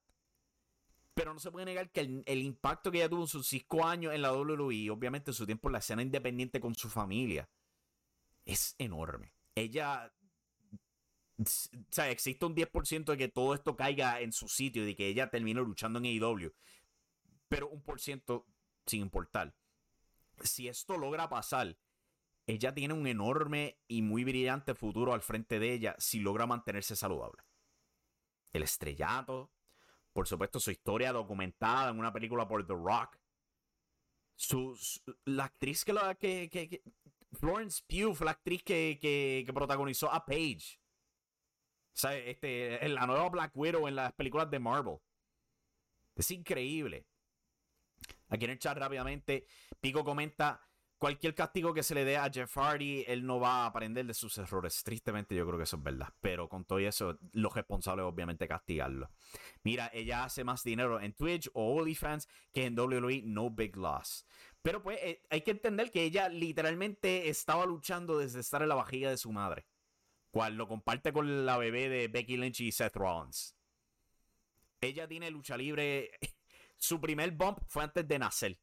Pero 1.20 1.34
no 1.34 1.40
se 1.42 1.52
puede 1.52 1.66
negar 1.66 1.92
que 1.92 2.00
el, 2.26 2.42
impacto 2.42 2.90
que 2.90 3.00
ella 3.00 3.10
tuvo 3.10 3.24
en 3.24 3.28
sus 3.28 3.46
5 3.46 3.86
años 3.86 4.14
en 4.14 4.22
la 4.22 4.32
WWE, 4.32 4.90
obviamente 4.90 5.34
su 5.34 5.46
tiempo 5.46 5.68
en 5.68 5.74
la 5.74 5.80
escena 5.80 6.02
independiente 6.02 6.62
con 6.62 6.76
su 6.76 6.90
familia, 6.90 7.50
es 8.46 8.74
enorme. 8.78 9.34
Ella 9.54 10.14
o 11.38 11.44
sea, 11.92 12.10
existe 12.10 12.46
un 12.46 12.56
10% 12.56 13.04
de 13.04 13.18
que 13.18 13.28
todo 13.28 13.54
esto 13.54 13.76
caiga 13.76 14.22
en 14.22 14.32
su 14.32 14.48
sitio 14.48 14.84
y 14.84 14.86
de 14.86 14.96
que 14.96 15.08
ella 15.08 15.30
termine 15.30 15.60
luchando 15.60 16.00
en 16.00 16.06
AEW. 16.06 16.54
Pero 17.50 17.68
un 17.68 17.84
por 17.84 18.00
ciento 18.00 18.48
sin 18.86 19.02
importar. 19.02 19.54
Si 20.42 20.70
esto 20.70 20.98
logra 20.98 21.28
pasar, 21.28 21.78
ella 22.48 22.74
tiene 22.74 22.94
un 22.94 23.08
enorme 23.08 23.78
y 23.90 24.04
muy 24.04 24.24
brillante 24.24 24.74
futuro 24.74 25.14
al 25.14 25.22
frente 25.22 25.60
de 25.60 25.74
ella 25.74 25.98
si 26.00 26.22
logra 26.22 26.48
mantenerse 26.48 26.96
saludable. 26.96 27.44
El 28.54 28.64
estrellato, 28.64 29.52
por 30.20 30.28
supuesto, 30.28 30.60
su 30.60 30.70
historia 30.70 31.14
documentada 31.14 31.92
en 31.92 31.98
una 31.98 32.12
película 32.12 32.46
por 32.46 32.68
The 32.68 32.74
Rock. 32.74 33.18
Su, 34.36 34.78
la 35.24 35.46
actriz 35.46 35.86
que, 35.86 35.94
la, 35.94 36.14
que, 36.16 36.84
Florence 37.32 37.82
Pugh 37.88 38.20
la 38.26 38.32
actriz 38.32 38.62
que, 38.62 39.00
que, 39.02 39.50
protagonizó 39.54 40.12
a 40.12 40.26
Paige. 40.26 40.78
O 41.94 41.98
sea, 41.98 42.18
este, 42.18 42.86
en 42.86 42.96
la 42.96 43.08
nueva 43.08 43.30
Black 43.30 43.56
Widow 43.56 43.88
en 43.88 43.96
las 43.96 44.12
películas 44.12 44.52
de 44.52 44.60
Marvel. 44.60 44.98
Es 46.16 46.30
increíble. 46.32 47.08
Aquí 48.28 48.44
en 48.44 48.52
el 48.52 48.60
chat 48.60 48.78
rápidamente, 48.78 49.48
Pico 49.80 50.04
comenta, 50.04 50.69
cualquier 51.00 51.34
castigo 51.34 51.74
que 51.74 51.82
se 51.82 51.96
le 51.96 52.06
dé 52.06 52.18
a 52.18 52.30
Jeff 52.30 52.56
Hardy, 52.56 53.06
él 53.08 53.26
no 53.26 53.40
va 53.40 53.64
a 53.64 53.66
aprender 53.68 54.06
de 54.06 54.14
sus 54.14 54.38
errores. 54.38 54.84
Tristemente 54.84 55.34
yo 55.34 55.48
creo 55.48 55.58
que 55.58 55.64
eso 55.64 55.78
es 55.78 55.84
verdad. 55.84 56.14
Pero 56.20 56.48
con 56.48 56.66
todo 56.66 56.78
eso, 56.80 57.18
lo 57.32 57.50
responsable 57.50 58.04
es 58.04 58.08
obviamente 58.08 58.48
castigarlo. 58.48 59.10
Mira, 59.64 59.90
ella 59.94 60.26
hace 60.26 60.44
más 60.44 60.64
dinero 60.64 61.00
en 61.00 61.14
Twitch 61.14 61.50
o 61.54 61.78
OnlyFans 61.78 62.28
que 62.54 62.66
en 62.66 62.78
WWE, 62.78 63.24
no 63.24 63.50
big 63.50 63.78
loss. 63.78 64.26
Pero 64.62 64.84
pues 64.84 65.00
eh, 65.02 65.24
hay 65.30 65.42
que 65.42 65.52
entender 65.52 65.90
que 65.90 66.04
ella 66.04 66.28
literalmente 66.28 67.30
estaba 67.30 67.66
luchando 67.66 68.20
desde 68.20 68.42
estar 68.42 68.62
en 68.62 68.70
la 68.70 68.76
vajilla 68.76 69.10
de 69.10 69.18
su 69.18 69.32
madre. 69.32 69.66
Cual 70.32 70.58
lo 70.58 70.68
comparte 70.68 71.12
con 71.14 71.46
la 71.46 71.58
bebé 71.58 71.90
de 71.90 72.08
Becky 72.10 72.38
Lynch 72.38 72.60
y 72.60 72.72
Seth 72.72 72.96
Rollins. 72.96 73.56
Ella 74.82 75.08
tiene 75.08 75.32
lucha 75.32 75.58
libre. 75.58 76.12
Su 76.78 77.02
primer 77.02 77.32
bump 77.32 77.60
fue 77.68 77.84
antes 77.84 78.08
de 78.08 78.20
nacer. 78.20 78.60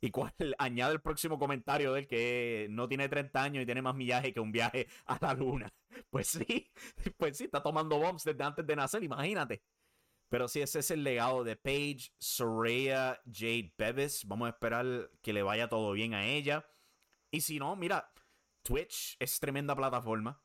Y 0.00 0.10
cual 0.10 0.32
añade 0.58 0.94
el 0.94 1.00
próximo 1.00 1.38
comentario 1.38 1.92
del 1.92 2.06
que 2.06 2.66
no 2.70 2.88
tiene 2.88 3.08
30 3.08 3.42
años 3.42 3.62
y 3.62 3.66
tiene 3.66 3.82
más 3.82 3.94
millaje 3.94 4.32
que 4.32 4.40
un 4.40 4.52
viaje 4.52 4.86
a 5.06 5.18
la 5.20 5.34
luna. 5.34 5.72
Pues 6.10 6.28
sí, 6.28 6.70
pues 7.16 7.38
sí, 7.38 7.44
está 7.44 7.62
tomando 7.62 7.98
bumps 7.98 8.24
desde 8.24 8.44
antes 8.44 8.66
de 8.66 8.76
nacer, 8.76 9.02
imagínate. 9.02 9.62
Pero 10.28 10.46
sí, 10.46 10.60
ese 10.60 10.80
es 10.80 10.90
el 10.90 11.04
legado 11.04 11.42
de 11.42 11.56
Paige, 11.56 12.10
Soraya, 12.18 13.18
Jade 13.24 13.72
Bevis. 13.78 14.26
Vamos 14.26 14.46
a 14.46 14.50
esperar 14.50 15.10
que 15.22 15.32
le 15.32 15.42
vaya 15.42 15.68
todo 15.68 15.92
bien 15.92 16.12
a 16.12 16.26
ella. 16.26 16.66
Y 17.30 17.40
si 17.40 17.58
no, 17.58 17.76
mira, 17.76 18.12
Twitch 18.62 19.16
es 19.20 19.38
tremenda 19.40 19.74
plataforma. 19.74 20.42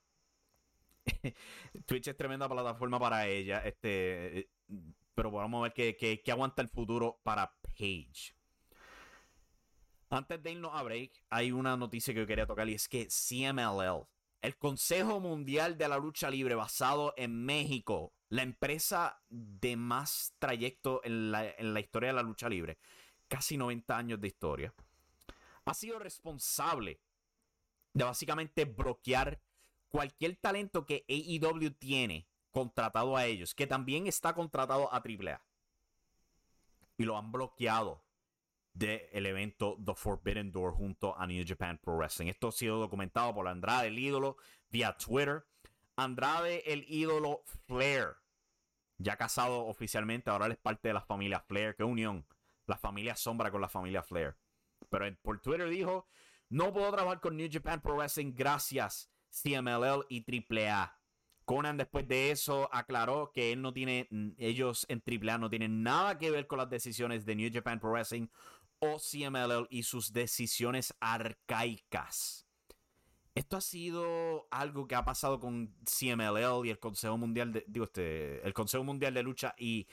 Twitch 1.86 2.08
es 2.08 2.16
tremenda 2.16 2.48
plataforma 2.48 3.00
para 3.00 3.28
ella. 3.28 3.60
Este, 3.66 4.50
pero 5.16 5.32
vamos 5.32 5.60
a 5.60 5.74
ver 5.74 5.98
qué, 5.98 6.24
aguanta 6.32 6.62
el 6.62 6.70
futuro 6.70 7.20
para 7.24 7.54
Paige. 7.62 8.34
Antes 10.12 10.44
de 10.44 10.52
irnos 10.52 10.74
a 10.74 10.84
break, 10.84 11.24
hay 11.30 11.54
una 11.54 11.78
noticia 11.78 12.14
que 12.14 12.20
yo 12.20 12.28
quería 12.28 12.46
tocar 12.46 12.68
y 12.68 12.74
es 12.74 12.90
que 12.90 13.08
CMLL, 13.08 14.06
el 14.42 14.58
Consejo 14.58 15.22
Mundial 15.22 15.78
de 15.78 15.88
la 15.88 15.98
Lucha 15.98 16.30
Libre 16.30 16.54
basado 16.54 17.14
en 17.16 17.46
México, 17.46 18.12
la 18.28 18.44
empresa 18.44 19.22
de 19.30 19.78
más 19.78 20.34
trayecto 20.38 21.00
en 21.06 21.32
la, 21.32 21.80
historia 21.80 22.10
de 22.10 22.16
la 22.16 22.24
lucha 22.24 22.50
libre, 22.50 22.78
casi 23.30 23.56
90 23.56 23.98
años 23.98 24.20
de 24.20 24.28
historia, 24.28 24.74
ha 25.64 25.74
sido 25.74 25.98
responsable 25.98 27.00
de 27.94 28.04
básicamente 28.04 28.66
bloquear 28.66 29.40
cualquier 29.88 30.36
talento 30.36 30.86
que 30.86 31.06
AEW 31.08 31.72
tiene 31.72 32.28
contratado 32.52 33.16
a 33.16 33.26
ellos, 33.28 33.56
que 33.56 33.66
también 33.66 34.08
está 34.08 34.34
contratado 34.34 34.94
a 34.94 34.98
AAA. 34.98 35.42
Y 36.98 37.06
lo 37.06 37.18
han 37.18 37.32
bloqueado 37.32 38.04
del 38.74 39.26
evento 39.26 39.78
The 39.86 39.94
Forbidden 39.96 40.52
Door 40.52 40.74
junto 40.74 41.18
a 41.18 41.28
New 41.28 41.44
Japan 41.46 41.78
Pro 41.78 41.98
Wrestling. 41.98 42.28
Esto 42.28 42.48
ha 42.50 42.52
sido 42.52 42.80
documentado 42.80 43.34
por 43.34 43.48
Andrade, 43.48 43.88
el 43.88 44.00
ídolo, 44.00 44.38
vía 44.70 44.96
Twitter. 44.98 45.46
Andrade, 45.96 46.64
el 46.72 46.86
ídolo 46.88 47.44
Flair 47.68 48.22
ya 49.02 49.18
casado 49.18 49.66
oficialmente, 49.66 50.30
ahora 50.30 50.46
él 50.46 50.54
es 50.54 50.58
parte 50.58 50.88
de 50.88 50.94
la 50.94 51.02
familia 51.02 51.40
Flair. 51.40 51.76
Qué 51.76 51.84
unión. 51.84 52.26
La 52.68 52.78
familia 52.78 53.16
Sombra 53.16 53.52
con 53.52 53.62
la 53.62 53.70
familia 53.70 54.04
Flair. 54.04 54.38
Pero 54.90 55.06
por 55.22 55.40
Twitter 55.40 55.70
dijo, 55.70 56.08
no 56.50 56.74
puedo 56.74 56.92
trabajar 56.92 57.20
con 57.20 57.36
New 57.36 57.50
Japan 57.52 57.82
Pro 57.82 57.96
Wrestling 57.96 58.34
gracias 58.36 59.12
CMLL 59.30 60.06
y 60.10 60.24
AAA. 60.24 60.98
Conan 61.46 61.78
después 61.78 62.08
de 62.08 62.32
eso 62.32 62.70
aclaró 62.72 63.32
que 63.34 63.52
él 63.52 63.62
no 63.62 63.74
tiene, 63.74 64.08
ellos 64.38 64.86
en 64.90 65.02
AAA 65.06 65.38
no 65.38 65.50
tienen 65.50 65.82
nada 65.82 66.18
que 66.18 66.32
ver 66.32 66.48
con 66.48 66.60
las 66.60 66.70
decisiones 66.70 67.26
de 67.26 67.36
New 67.36 67.50
Japan 67.52 67.80
Pro 67.80 67.92
Wrestling 67.92 68.28
o 68.82 68.98
CMLL 69.00 69.68
y 69.70 69.84
sus 69.84 70.12
decisiones 70.12 70.94
arcaicas. 71.00 72.48
Esto 73.34 73.56
ha 73.56 73.62
sido 73.62 74.48
algo 74.52 74.88
que 74.88 74.96
ha 74.96 75.06
pasado 75.06 75.40
con 75.40 75.74
CMLL 75.86 76.66
y 76.66 76.70
el 76.70 76.80
Consejo 76.80 77.18
Mundial 77.18 77.54
de, 77.54 77.64
digo, 77.68 77.86
este, 77.86 78.46
el 78.46 78.54
Consejo 78.54 78.84
Mundial 78.84 79.14
de 79.14 79.24
Lucha 79.24 79.56
y 79.58 79.88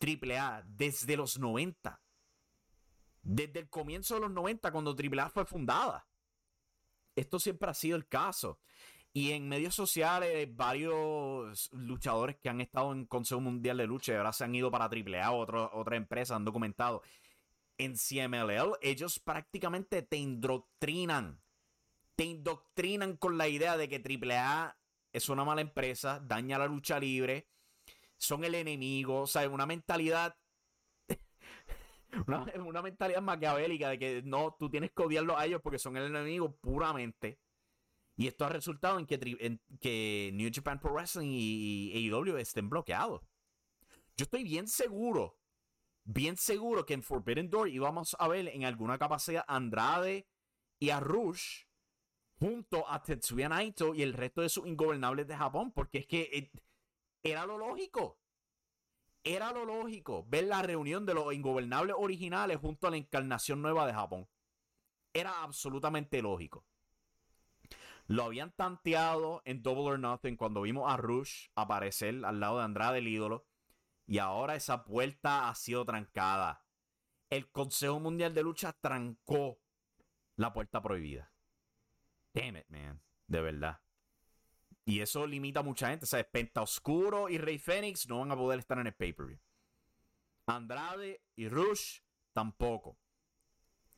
AAA 0.00 0.62
desde 0.66 1.16
los 1.16 1.38
90. 1.38 2.00
Desde 3.22 3.60
el 3.60 3.70
comienzo 3.70 4.14
de 4.14 4.20
los 4.20 4.30
90, 4.30 4.70
cuando 4.70 4.94
AAA 4.94 5.30
fue 5.30 5.44
fundada. 5.46 6.06
Esto 7.16 7.40
siempre 7.40 7.70
ha 7.70 7.74
sido 7.74 7.96
el 7.96 8.06
caso. 8.06 8.60
Y 9.12 9.30
en 9.30 9.48
medios 9.48 9.74
sociales, 9.74 10.54
varios 10.54 11.70
luchadores 11.72 12.36
que 12.36 12.48
han 12.48 12.60
estado 12.60 12.92
en 12.92 13.06
Consejo 13.06 13.40
Mundial 13.40 13.78
de 13.78 13.86
Lucha 13.86 14.12
y 14.12 14.16
ahora 14.16 14.32
se 14.32 14.44
han 14.44 14.54
ido 14.54 14.70
para 14.70 14.86
AAA 14.86 15.30
o 15.30 15.78
otra 15.80 15.96
empresa 15.96 16.36
han 16.36 16.44
documentado. 16.44 17.02
En 17.76 17.96
CMLL, 17.96 18.78
ellos 18.82 19.18
prácticamente 19.18 20.02
te 20.02 20.16
indoctrinan 20.16 21.44
te 22.16 22.24
indoctrinan 22.24 23.16
con 23.16 23.38
la 23.38 23.48
idea 23.48 23.76
de 23.76 23.88
que 23.88 23.96
AAA 23.96 24.76
es 25.12 25.28
una 25.28 25.44
mala 25.44 25.60
empresa, 25.60 26.20
daña 26.20 26.58
la 26.58 26.66
lucha 26.66 26.98
libre, 26.98 27.48
son 28.16 28.44
el 28.44 28.54
enemigo, 28.54 29.22
o 29.22 29.26
sea, 29.26 29.48
una 29.48 29.66
mentalidad. 29.66 30.36
una, 32.26 32.82
mentalidad 32.82 33.22
maquiavélica 33.22 33.90
de 33.90 33.98
que 33.98 34.22
no, 34.24 34.56
tú 34.58 34.70
tienes 34.70 34.92
que 34.92 35.02
odiarlos 35.02 35.36
a 35.38 35.46
ellos 35.46 35.60
porque 35.62 35.78
son 35.78 35.96
el 35.96 36.06
enemigo 36.06 36.56
puramente. 36.56 37.38
Y 38.16 38.28
esto 38.28 38.44
ha 38.44 38.48
resultado 38.48 38.98
en 39.00 39.06
que, 39.06 40.30
New 40.32 40.50
Japan 40.52 40.80
Pro 40.80 40.92
Wrestling 40.92 41.30
y 41.32 42.10
AEW 42.10 42.36
estén 42.36 42.70
bloqueados. 42.70 43.22
Yo 44.16 44.22
estoy 44.22 44.44
bien 44.44 44.68
seguro, 44.68 45.36
bien 46.04 46.36
seguro 46.36 46.86
que 46.86 46.94
en 46.94 47.02
Forbidden 47.02 47.50
Door 47.50 47.68
íbamos 47.68 48.16
a 48.18 48.28
ver 48.28 48.48
en 48.48 48.64
alguna 48.64 48.98
capacidad 48.98 49.44
a 49.48 49.56
Andrade 49.56 50.26
y 50.78 50.90
a 50.90 51.00
Rush 51.00 51.64
junto 52.38 52.88
a 52.88 53.02
Tetsuya 53.02 53.48
Naito 53.48 53.94
y 53.94 54.02
el 54.02 54.12
resto 54.12 54.42
de 54.42 54.48
sus 54.48 54.66
ingobernables 54.66 55.26
de 55.26 55.36
Japón, 55.36 55.72
porque 55.72 55.98
es 55.98 56.06
que 56.06 56.22
eh, 56.32 56.52
era 57.22 57.46
lo 57.46 57.58
lógico. 57.58 58.18
Era 59.26 59.52
lo 59.52 59.64
lógico 59.64 60.26
ver 60.28 60.44
la 60.44 60.60
reunión 60.62 61.06
de 61.06 61.14
los 61.14 61.32
ingobernables 61.32 61.96
originales 61.98 62.58
junto 62.58 62.86
a 62.86 62.90
la 62.90 62.98
encarnación 62.98 63.62
nueva 63.62 63.86
de 63.86 63.94
Japón. 63.94 64.28
Era 65.14 65.42
absolutamente 65.42 66.20
lógico. 66.20 66.66
Lo 68.06 68.24
habían 68.24 68.52
tanteado 68.52 69.40
en 69.46 69.62
Double 69.62 69.92
or 69.92 69.98
Nothing 69.98 70.36
cuando 70.36 70.60
vimos 70.60 70.92
a 70.92 70.98
Rush 70.98 71.48
aparecer 71.54 72.22
al 72.26 72.38
lado 72.38 72.58
de 72.58 72.64
Andrade, 72.64 72.98
el 72.98 73.08
ídolo. 73.08 73.46
Y 74.06 74.18
ahora 74.18 74.54
esa 74.54 74.84
puerta 74.84 75.48
ha 75.48 75.54
sido 75.54 75.84
trancada. 75.84 76.64
El 77.30 77.50
Consejo 77.50 78.00
Mundial 78.00 78.34
de 78.34 78.42
Lucha 78.42 78.72
trancó 78.72 79.58
la 80.36 80.52
puerta 80.52 80.82
prohibida. 80.82 81.32
Damn 82.32 82.56
it, 82.56 82.68
man. 82.68 83.00
De 83.26 83.40
verdad. 83.40 83.80
Y 84.84 85.00
eso 85.00 85.26
limita 85.26 85.60
a 85.60 85.62
mucha 85.62 85.88
gente. 85.88 86.04
O 86.04 86.06
sea, 86.06 86.22
Penta 86.22 86.62
Oscuro 86.62 87.28
y 87.28 87.38
Rey 87.38 87.58
Fénix 87.58 88.06
no 88.08 88.20
van 88.20 88.32
a 88.32 88.36
poder 88.36 88.58
estar 88.58 88.78
en 88.78 88.86
el 88.86 88.94
pay-per-view. 88.94 89.38
Andrade 90.46 91.22
y 91.36 91.48
Rush 91.48 92.00
tampoco. 92.32 92.98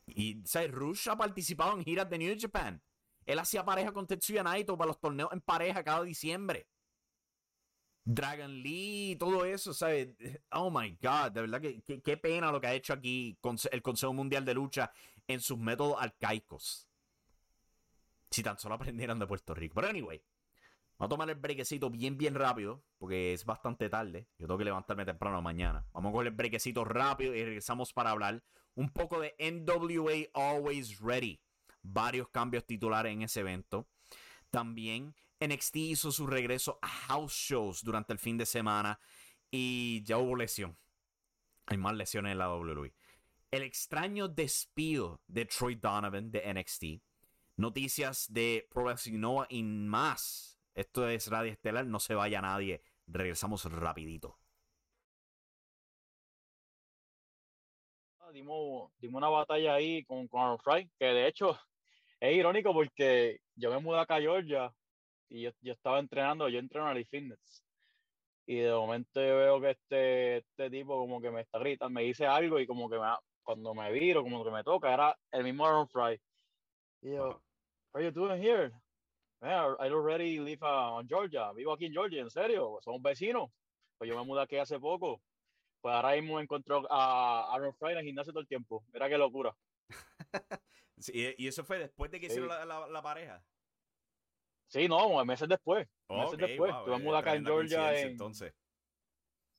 Y, 0.05 0.41
o 0.41 0.67
Rush 0.69 1.09
ha 1.09 1.17
participado 1.17 1.73
en 1.73 1.83
giras 1.83 2.09
de 2.09 2.17
New 2.17 2.37
Japan. 2.39 2.81
Él 3.25 3.39
hacía 3.39 3.65
pareja 3.65 3.91
con 3.91 4.07
Tetsuya 4.07 4.41
Naito 4.41 4.77
para 4.77 4.87
los 4.87 4.99
torneos 5.01 5.33
en 5.33 5.41
pareja 5.41 5.83
cada 5.83 6.03
diciembre. 6.03 6.69
Dragon 8.09 8.63
Lee 8.63 9.17
todo 9.19 9.43
eso, 9.43 9.73
¿sabes? 9.73 10.15
Oh 10.53 10.71
my 10.71 10.97
God, 11.01 11.31
de 11.33 11.41
verdad 11.41 11.59
que 11.59 11.81
qué 12.01 12.15
pena 12.15 12.53
lo 12.53 12.61
que 12.61 12.67
ha 12.67 12.73
hecho 12.73 12.93
aquí 12.93 13.37
el 13.69 13.81
Consejo 13.81 14.13
Mundial 14.13 14.45
de 14.45 14.53
Lucha 14.53 14.93
en 15.27 15.41
sus 15.41 15.57
métodos 15.57 15.97
arcaicos. 15.99 16.87
Si 18.31 18.41
tan 18.41 18.57
solo 18.57 18.75
aprendieran 18.75 19.19
de 19.19 19.27
Puerto 19.27 19.53
Rico. 19.53 19.75
Pero 19.75 19.89
anyway, 19.89 20.23
vamos 20.97 21.07
a 21.07 21.09
tomar 21.09 21.29
el 21.29 21.35
brequecito 21.35 21.89
bien, 21.89 22.17
bien 22.17 22.33
rápido, 22.35 22.81
porque 22.97 23.33
es 23.33 23.43
bastante 23.43 23.89
tarde. 23.89 24.29
Yo 24.37 24.47
tengo 24.47 24.57
que 24.57 24.63
levantarme 24.63 25.03
temprano 25.03 25.41
mañana. 25.41 25.85
Vamos 25.91 26.11
a 26.11 26.13
coger 26.13 26.27
el 26.27 26.33
brequecito 26.33 26.85
rápido 26.85 27.35
y 27.35 27.43
regresamos 27.43 27.91
para 27.91 28.11
hablar 28.11 28.41
un 28.75 28.89
poco 28.89 29.19
de 29.19 29.35
NWA 29.37 30.29
Always 30.33 30.97
Ready. 31.01 31.41
Varios 31.81 32.29
cambios 32.29 32.65
titulares 32.65 33.11
en 33.11 33.23
ese 33.23 33.41
evento. 33.41 33.89
También 34.49 35.13
NXT 35.39 35.75
hizo 35.77 36.11
su 36.11 36.25
regreso 36.25 36.79
a 36.81 36.87
house 36.87 37.33
shows 37.33 37.83
durante 37.83 38.13
el 38.13 38.19
fin 38.19 38.37
de 38.37 38.45
semana 38.45 38.99
y 39.51 40.03
ya 40.03 40.17
hubo 40.17 40.35
lesión. 40.35 40.77
Hay 41.67 41.77
más 41.77 41.95
lesiones 41.95 42.31
en 42.31 42.39
la 42.39 42.53
WWE. 42.53 42.93
El 43.51 43.63
extraño 43.63 44.27
despido 44.27 45.21
de 45.27 45.45
Troy 45.45 45.75
Donovan 45.75 46.31
de 46.31 46.53
NXT. 46.53 47.01
Noticias 47.57 48.31
de 48.31 48.67
Pro 48.69 48.83
Wrestling 48.83 49.19
Nova 49.19 49.47
y 49.49 49.63
más. 49.63 50.59
Esto 50.73 51.07
es 51.09 51.27
Radio 51.27 51.51
Estelar, 51.51 51.85
no 51.85 51.99
se 51.99 52.13
vaya 52.13 52.41
nadie. 52.41 52.81
Regresamos 53.07 53.65
rapidito. 53.65 54.37
Dimos, 58.33 58.91
dimos 58.99 59.19
una 59.19 59.29
batalla 59.29 59.75
ahí 59.75 60.03
con, 60.03 60.27
con 60.27 60.59
Fry, 60.59 60.89
que 60.99 61.05
de 61.05 61.27
hecho 61.27 61.57
es 62.19 62.35
irónico 62.35 62.73
porque 62.73 63.39
yo 63.55 63.71
me 63.71 63.79
mudé 63.79 63.99
acá 63.99 64.15
a 64.15 64.21
Georgia 64.21 64.73
y 65.29 65.41
yo, 65.43 65.51
yo 65.61 65.73
estaba 65.73 65.99
entrenando, 65.99 66.49
yo 66.49 66.59
entreno 66.59 66.89
en 66.91 66.97
el 66.97 67.05
Fitness. 67.05 67.63
Y 68.45 68.59
de 68.59 68.71
momento 68.71 69.19
yo 69.19 69.37
veo 69.37 69.61
que 69.61 69.71
este, 69.71 70.37
este 70.37 70.69
tipo 70.69 70.97
como 70.97 71.21
que 71.21 71.31
me 71.31 71.41
está 71.41 71.59
gritando, 71.59 71.93
me 71.93 72.03
dice 72.03 72.25
algo 72.25 72.59
y 72.59 72.65
como 72.65 72.89
que 72.89 72.97
me, 72.97 73.07
cuando 73.43 73.73
me 73.73 73.91
viro, 73.91 74.23
como 74.23 74.43
que 74.43 74.51
me 74.51 74.63
toca, 74.63 74.93
era 74.93 75.17
el 75.31 75.43
mismo 75.43 75.65
Aaron 75.65 75.87
Fry. 75.87 76.19
Y 77.01 77.11
yo, 77.11 77.41
are 77.93 78.05
you 78.05 78.11
doing 78.11 78.41
here? 78.41 78.71
Man, 79.41 79.75
I 79.79 79.89
already 79.89 80.39
live 80.39 80.63
uh, 80.63 80.95
on 80.95 81.07
Georgia. 81.07 81.51
Vivo 81.53 81.73
aquí 81.73 81.85
en 81.85 81.93
Georgia, 81.93 82.21
en 82.21 82.29
serio. 82.29 82.79
Somos 82.81 83.01
vecinos. 83.01 83.51
Pues 83.97 84.09
yo 84.09 84.17
me 84.17 84.25
mudé 84.25 84.41
aquí 84.41 84.57
hace 84.57 84.79
poco. 84.79 85.21
Pues 85.81 85.93
ahora 85.93 86.19
mismo 86.19 86.39
encontró 86.39 86.85
a 86.91 87.53
Aaron 87.53 87.73
Fry 87.75 87.91
en 87.91 87.99
el 87.99 88.05
gimnasio 88.05 88.33
todo 88.33 88.41
el 88.41 88.47
tiempo. 88.47 88.83
Mira 88.93 89.07
qué 89.07 89.17
locura. 89.17 89.55
sí, 90.97 91.35
y 91.37 91.47
eso 91.47 91.63
fue 91.63 91.79
después 91.79 92.09
de 92.11 92.19
que 92.19 92.25
hicieron 92.27 92.49
la, 92.49 92.65
la, 92.65 92.87
la, 92.87 93.01
pareja. 93.01 93.43
Sí, 94.67 94.87
no, 94.87 95.23
meses 95.25 95.47
después. 95.47 95.87
Oh, 96.07 96.17
meses 96.17 96.33
okay, 96.33 96.47
después. 96.47 96.73
Wow, 96.73 96.87
me 96.87 96.99
mudas 96.99 97.21
acá 97.21 97.35
en 97.35 97.45
Georgia. 97.45 97.99
En... 97.99 98.09
Entonces. 98.09 98.53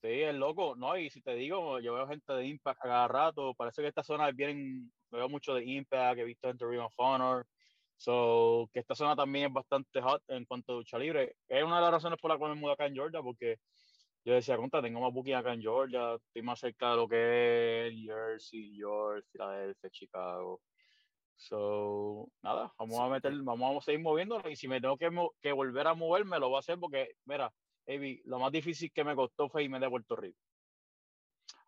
Sí, 0.00 0.08
es 0.22 0.34
loco, 0.34 0.76
¿no? 0.76 0.96
Y 0.96 1.10
si 1.10 1.20
te 1.22 1.34
digo, 1.34 1.80
yo 1.80 1.94
veo 1.94 2.06
gente 2.06 2.32
de 2.32 2.46
Impact 2.46 2.80
cada 2.82 3.08
rato, 3.08 3.52
parece 3.54 3.82
que 3.82 3.88
esta 3.88 4.04
zona 4.04 4.30
vienen, 4.30 4.92
veo 5.10 5.28
mucho 5.28 5.54
de 5.54 5.64
Impact, 5.64 6.20
he 6.20 6.24
visto 6.24 6.46
gente 6.46 6.64
de 6.64 6.70
Ring 6.70 6.82
of 6.82 6.94
Honor, 6.98 7.44
so, 7.96 8.70
que 8.72 8.78
esta 8.78 8.94
zona 8.94 9.16
también 9.16 9.46
es 9.46 9.52
bastante 9.52 10.00
hot 10.00 10.22
en 10.28 10.44
cuanto 10.44 10.72
a 10.72 10.76
lucha 10.76 10.98
libre. 10.98 11.34
Es 11.48 11.64
una 11.64 11.76
de 11.76 11.82
las 11.82 11.90
razones 11.90 12.20
por 12.20 12.30
las 12.30 12.38
cuales 12.38 12.56
me 12.56 12.60
mudé 12.60 12.74
acá 12.74 12.86
en 12.86 12.94
Georgia, 12.94 13.20
porque 13.22 13.56
yo 14.24 14.34
decía, 14.34 14.56
conta, 14.56 14.80
tengo 14.80 15.00
más 15.00 15.12
booking 15.12 15.34
acá 15.34 15.52
en 15.52 15.62
Georgia, 15.62 16.14
estoy 16.14 16.42
más 16.42 16.60
cerca 16.60 16.90
de 16.90 16.96
lo 16.96 17.08
que 17.08 17.88
es 17.88 17.94
Jersey, 18.00 18.76
York, 18.76 19.24
Philadelphia, 19.32 19.90
Chicago. 19.90 20.60
So, 21.38 22.28
nada, 22.42 22.74
vamos 22.76 22.98
a 22.98 23.08
meter, 23.08 23.32
vamos 23.42 23.76
a 23.76 23.84
seguir 23.84 24.00
moviéndolo 24.00 24.50
y 24.50 24.56
si 24.56 24.66
me 24.66 24.80
tengo 24.80 24.98
que, 24.98 25.08
que 25.40 25.52
volver 25.52 25.86
a 25.86 25.94
moverme, 25.94 26.40
lo 26.40 26.48
voy 26.48 26.56
a 26.56 26.58
hacer 26.58 26.78
porque, 26.80 27.14
mira, 27.26 27.52
Avi, 27.86 28.20
lo 28.24 28.40
más 28.40 28.50
difícil 28.50 28.90
que 28.92 29.04
me 29.04 29.14
costó 29.14 29.48
fue 29.48 29.62
irme 29.62 29.78
de 29.78 29.88
Puerto 29.88 30.16
Rico. 30.16 30.38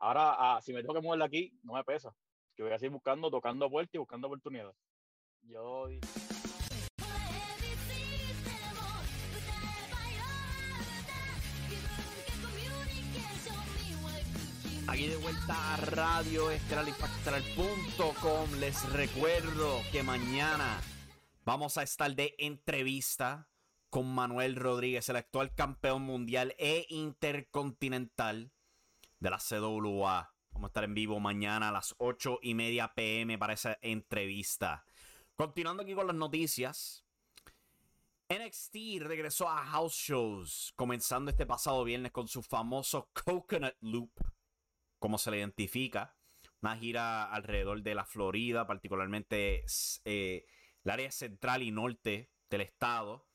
Ahora, 0.00 0.34
ah, 0.36 0.60
si 0.60 0.72
me 0.72 0.80
tengo 0.80 0.94
que 0.94 1.00
mover 1.00 1.20
de 1.20 1.24
aquí, 1.24 1.52
no 1.62 1.74
me 1.74 1.84
pesa. 1.84 2.12
Que 2.56 2.64
voy 2.64 2.72
a 2.72 2.78
seguir 2.78 2.92
buscando, 2.92 3.30
tocando 3.30 3.70
puertas 3.70 3.94
y 3.94 3.98
buscando 3.98 4.26
oportunidades. 4.26 4.74
Yo. 5.42 5.86
Aquí 14.90 15.06
de 15.06 15.16
vuelta 15.18 15.74
a 15.74 15.76
Radio 15.76 16.50
Les 18.58 18.92
recuerdo 18.92 19.80
que 19.92 20.02
mañana 20.02 20.80
vamos 21.44 21.78
a 21.78 21.84
estar 21.84 22.12
de 22.16 22.34
entrevista 22.38 23.48
con 23.88 24.12
Manuel 24.12 24.56
Rodríguez, 24.56 25.08
el 25.08 25.14
actual 25.14 25.54
campeón 25.54 26.02
mundial 26.02 26.56
e 26.58 26.86
intercontinental 26.88 28.50
de 29.20 29.30
la 29.30 29.38
CWA. 29.38 30.34
Vamos 30.50 30.66
a 30.66 30.70
estar 30.70 30.82
en 30.82 30.94
vivo 30.94 31.20
mañana 31.20 31.68
a 31.68 31.72
las 31.72 31.94
8 31.98 32.40
y 32.42 32.54
media 32.54 32.92
pm 32.92 33.38
para 33.38 33.52
esa 33.52 33.78
entrevista. 33.82 34.84
Continuando 35.36 35.84
aquí 35.84 35.94
con 35.94 36.08
las 36.08 36.16
noticias. 36.16 37.04
NXT 38.28 39.02
regresó 39.02 39.48
a 39.48 39.64
House 39.66 39.94
Shows, 39.94 40.72
comenzando 40.74 41.30
este 41.30 41.46
pasado 41.46 41.84
viernes 41.84 42.10
con 42.10 42.26
su 42.26 42.42
famoso 42.42 43.08
Coconut 43.24 43.76
Loop, 43.82 44.10
como 45.00 45.18
se 45.18 45.32
le 45.32 45.38
identifica. 45.38 46.16
Una 46.62 46.76
gira 46.76 47.24
alrededor 47.24 47.82
de 47.82 47.96
la 47.96 48.04
Florida, 48.04 48.68
particularmente 48.68 49.64
eh, 50.04 50.46
el 50.84 50.90
área 50.90 51.10
central 51.10 51.64
y 51.64 51.72
norte 51.72 52.30
del 52.48 52.60
estado 52.60 53.26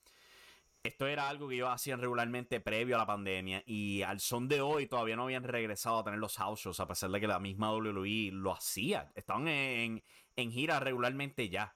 esto 0.86 1.08
era 1.08 1.30
algo 1.30 1.48
que 1.48 1.56
ellos 1.56 1.70
hacían 1.72 2.00
regularmente 2.00 2.60
previo 2.60 2.96
a 2.96 3.00
la 3.00 3.08
pandemia 3.08 3.64
y 3.66 4.04
al 4.04 4.20
son 4.20 4.48
de 4.48 4.62
hoy 4.62 4.86
todavía 4.86 5.16
no 5.16 5.24
habían 5.24 5.44
regresado 5.44 5.98
a 5.98 6.04
tener 6.04 6.20
los 6.20 6.38
house 6.38 6.60
shows 6.60 6.80
a 6.80 6.88
pesar 6.88 7.10
de 7.10 7.20
que 7.20 7.26
la 7.26 7.40
misma 7.40 7.74
WWE 7.74 8.30
lo 8.32 8.54
hacía. 8.54 9.12
Estaban 9.16 9.48
en, 9.48 10.04
gira 10.36 10.80
regularmente 10.80 11.50
ya. 11.50 11.76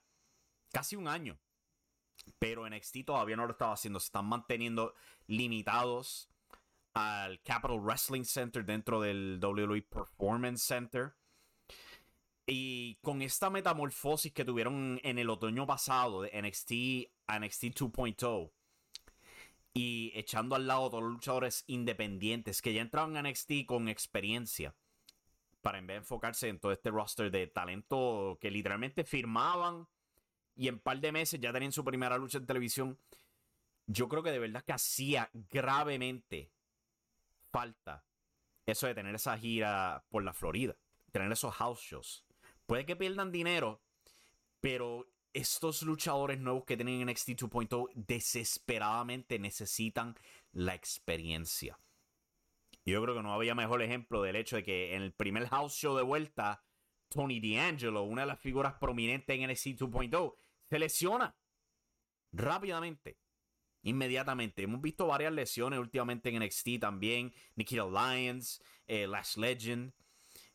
Casi 0.72 0.96
un 0.96 1.08
año. 1.08 1.40
Pero 2.38 2.70
NXT 2.70 3.06
todavía 3.06 3.36
no 3.36 3.48
lo 3.48 3.54
estaba 3.54 3.74
haciendo. 3.74 4.00
Se 4.00 4.06
están 4.06 4.26
manteniendo 4.26 4.94
limitados 5.26 6.30
al 6.94 7.42
Capital 7.42 7.80
Wrestling 7.80 8.24
Center 8.24 8.66
dentro 8.66 9.02
del 9.02 9.40
WWE 9.42 9.82
Performance 9.84 10.64
Center. 10.64 11.16
Y 12.46 12.96
con 13.02 13.22
esta 13.22 13.50
metamorfosis 13.50 14.34
que 14.34 14.46
tuvieron 14.46 15.00
en 15.04 15.20
el 15.20 15.30
otoño 15.30 15.68
pasado 15.68 16.24
de 16.24 16.42
NXT 16.42 17.12
a 17.28 17.40
NXT 17.40 17.64
2.0 17.76 18.52
y 19.74 20.12
echando 20.16 20.56
al 20.56 20.68
lado 20.68 20.90
todos 20.90 21.04
los 21.04 21.14
luchadores 21.14 21.64
independientes 21.68 22.62
que 22.62 22.74
ya 22.74 22.82
entraban 22.82 23.18
a 23.18 23.22
NXT 23.22 23.66
con 23.68 23.88
experiencia 23.88 24.76
para 25.62 25.78
en 25.78 25.88
vez 25.88 25.96
de 25.96 26.00
enfocarse 26.00 26.48
en 26.48 26.60
todo 26.60 26.72
este 26.72 26.90
roster 26.90 27.30
de 27.30 27.48
talento 27.48 28.38
que 28.42 28.50
literalmente 28.50 29.04
firmaban 29.04 29.88
y 30.56 30.68
en 30.68 30.80
par 30.80 31.00
de 31.00 31.12
meses 31.12 31.40
ya 31.40 31.54
tenían 31.54 31.72
su 31.72 31.86
primera 31.86 32.18
lucha 32.18 32.38
en 32.38 32.46
televisión. 32.46 33.00
Yo 33.86 34.08
creo 34.10 34.24
que 34.24 34.32
de 34.32 34.40
verdad 34.40 34.64
que 34.64 34.74
hacía 34.74 35.30
gravemente 35.34 36.52
falta 37.52 38.06
eso 38.66 38.88
de 38.88 38.96
tener 38.96 39.16
esa 39.16 39.38
gira 39.38 40.06
por 40.10 40.24
la 40.24 40.34
Florida, 40.34 40.78
tener 41.12 41.32
esos 41.32 41.54
house 41.56 41.82
shows. 41.82 42.26
Puede 42.66 42.86
que 42.86 42.96
pierdan 42.96 43.32
dinero, 43.32 43.82
pero 44.62 45.08
estos 45.34 45.84
luchadores 45.84 46.40
nuevos 46.40 46.66
que 46.66 46.76
tienen 46.76 47.02
en 47.02 47.08
NXT 47.08 47.30
2.0 47.30 47.90
desesperadamente 47.96 49.40
necesitan 49.40 50.16
la 50.52 50.76
experiencia. 50.76 51.80
Yo 52.86 53.02
creo 53.04 53.16
que 53.16 53.24
no 53.24 53.34
había 53.34 53.56
mejor 53.56 53.82
ejemplo 53.82 54.22
del 54.22 54.36
hecho 54.36 54.56
de 54.56 54.64
que 54.64 54.96
en 54.96 55.04
el 55.04 55.14
primer 55.14 55.48
house 55.50 55.74
show 55.74 55.96
de 55.96 56.04
vuelta, 56.04 56.64
Tony 57.10 57.40
D'Angelo, 57.40 58.04
una 58.04 58.22
de 58.22 58.28
las 58.28 58.40
figuras 58.40 58.76
prominentes 58.76 59.38
en 59.38 59.50
NXT 59.50 59.82
2.0, 59.82 60.36
se 60.66 60.80
lesiona 60.80 61.36
rápidamente, 62.32 63.18
inmediatamente. 63.84 64.64
Hemos 64.64 64.82
visto 64.82 65.08
varias 65.08 65.34
lesiones 65.34 65.80
últimamente 65.80 66.30
en 66.30 66.44
NXT 66.44 66.80
también. 66.80 67.34
Nikita 67.56 67.86
Lyons, 67.86 68.62
eh, 68.88 69.08
Last 69.08 69.38
Legend 69.38 69.94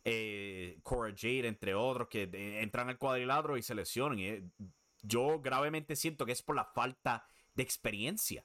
eh, 0.05 0.79
Cora 0.83 1.15
Jade, 1.17 1.49
entre 1.49 1.75
otros, 1.75 2.09
que 2.09 2.29
entran 2.61 2.89
al 2.89 2.99
cuadrilátero 2.99 3.57
y 3.57 3.63
se 3.63 3.75
lesionan. 3.75 4.19
Eh, 4.19 4.45
yo 5.03 5.41
gravemente 5.41 5.97
siento 5.97 6.27
que 6.27 6.33
es 6.33 6.43
por 6.43 6.57
la 6.57 6.65
falta 6.65 7.27
de 7.55 7.63
experiencia. 7.63 8.45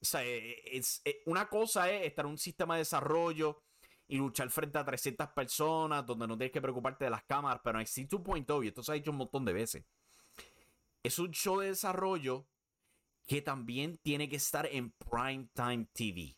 O 0.00 0.04
sea, 0.04 0.24
eh, 0.24 0.80
eh, 1.04 1.22
una 1.26 1.48
cosa 1.48 1.90
es 1.90 2.06
estar 2.06 2.26
en 2.26 2.32
un 2.32 2.38
sistema 2.38 2.74
de 2.74 2.80
desarrollo 2.80 3.62
y 4.06 4.18
luchar 4.18 4.50
frente 4.50 4.76
a 4.78 4.84
300 4.84 5.28
personas 5.30 6.04
donde 6.04 6.26
no 6.26 6.36
tienes 6.36 6.52
que 6.52 6.60
preocuparte 6.60 7.04
de 7.04 7.10
las 7.10 7.24
cámaras, 7.24 7.62
pero 7.64 7.78
en 7.78 7.82
Exit 7.82 8.10
2.0, 8.10 8.64
y 8.64 8.68
esto 8.68 8.82
se 8.82 8.92
ha 8.92 8.94
dicho 8.96 9.10
un 9.10 9.16
montón 9.16 9.46
de 9.46 9.54
veces, 9.54 9.84
es 11.02 11.18
un 11.18 11.30
show 11.30 11.60
de 11.60 11.68
desarrollo 11.68 12.46
que 13.26 13.42
también 13.42 13.98
tiene 13.98 14.28
que 14.28 14.36
estar 14.36 14.66
en 14.66 14.92
Prime 14.92 15.48
Time 15.54 15.86
TV. 15.92 16.36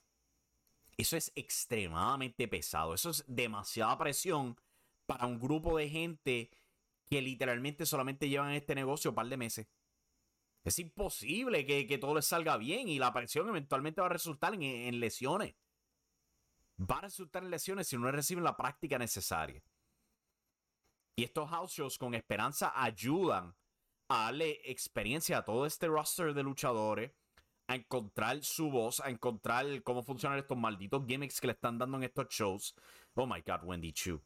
Eso 0.96 1.16
es 1.16 1.32
extremadamente 1.34 2.48
pesado. 2.48 2.94
Eso 2.94 3.10
es 3.10 3.24
demasiada 3.26 3.98
presión 3.98 4.56
para 5.06 5.26
un 5.26 5.38
grupo 5.38 5.76
de 5.76 5.88
gente 5.88 6.50
que 7.04 7.22
literalmente 7.22 7.86
solamente 7.86 8.28
llevan 8.28 8.52
este 8.52 8.74
negocio 8.74 9.10
un 9.10 9.14
par 9.14 9.28
de 9.28 9.36
meses. 9.36 9.68
Es 10.64 10.78
imposible 10.80 11.64
que, 11.64 11.98
todo 11.98 12.16
les 12.16 12.26
salga 12.26 12.56
bien 12.56 12.88
y 12.88 12.98
la 12.98 13.12
presión 13.12 13.48
eventualmente 13.48 14.00
va 14.00 14.08
a 14.08 14.10
resultar 14.10 14.54
en, 14.54 15.00
lesiones. 15.00 15.54
Va 16.78 16.98
a 16.98 17.02
resultar 17.02 17.44
en 17.44 17.50
lesiones 17.50 17.86
si 17.86 17.96
no 17.96 18.10
reciben 18.10 18.42
la 18.42 18.56
práctica 18.56 18.98
necesaria. 18.98 19.62
Y 21.14 21.22
estos 21.22 21.48
house 21.48 21.72
shows 21.72 21.98
con 21.98 22.14
esperanza 22.14 22.72
ayudan 22.74 23.54
a 24.08 24.24
darle 24.24 24.60
experiencia 24.64 25.38
a 25.38 25.44
todo 25.44 25.66
este 25.66 25.88
roster 25.88 26.34
de 26.34 26.42
luchadores 26.42 27.12
a 27.68 27.74
encontrar 27.74 28.42
su 28.44 28.70
voz, 28.70 29.00
a 29.00 29.10
encontrar 29.10 29.82
cómo 29.82 30.02
funcionan 30.02 30.38
estos 30.38 30.56
malditos 30.56 31.04
gimmicks 31.06 31.40
que 31.40 31.48
le 31.48 31.52
están 31.54 31.78
dando 31.78 31.96
en 31.96 32.04
estos 32.04 32.28
shows. 32.28 32.74
Oh 33.14 33.26
my 33.26 33.42
god, 33.44 33.64
Wendy 33.64 33.92
Chu. 33.92 34.22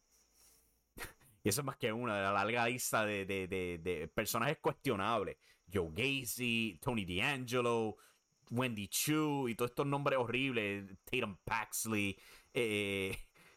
y 1.43 1.49
eso 1.49 1.63
es 1.63 1.65
más 1.65 1.77
que 1.77 1.93
una 1.93 2.17
de 2.17 2.23
la 2.23 2.33
larga 2.33 2.67
lista 2.67 3.07
de, 3.07 3.25
de, 3.25 3.47
de, 3.49 4.09
personajes 4.09 4.59
cuestionables. 4.61 5.37
Joe 5.73 5.91
Gacy, 5.91 6.79
Tony 6.83 7.07
D'Angelo, 7.07 7.97
Wendy 8.51 8.89
Chu 8.89 9.49
y 9.49 9.55
todos 9.55 9.71
estos 9.71 9.87
nombres 9.87 10.19
horribles, 10.19 10.85
Tatum 11.05 11.37
Paxley. 11.45 12.19
Eh, 12.53 13.17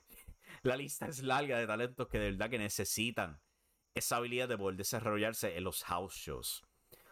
la 0.64 0.78
lista 0.78 1.08
es 1.08 1.24
larga 1.24 1.58
de 1.58 1.68
talentos 1.68 2.08
que 2.08 2.20
de 2.20 2.32
verdad 2.32 2.50
que 2.50 2.60
necesitan 2.60 3.42
esa 3.96 4.18
habilidad 4.18 4.48
de 4.48 4.58
poder 4.58 4.78
desarrollarse 4.78 5.58
en 5.58 5.64
los 5.64 5.84
house 5.84 6.16
shows. 6.16 6.64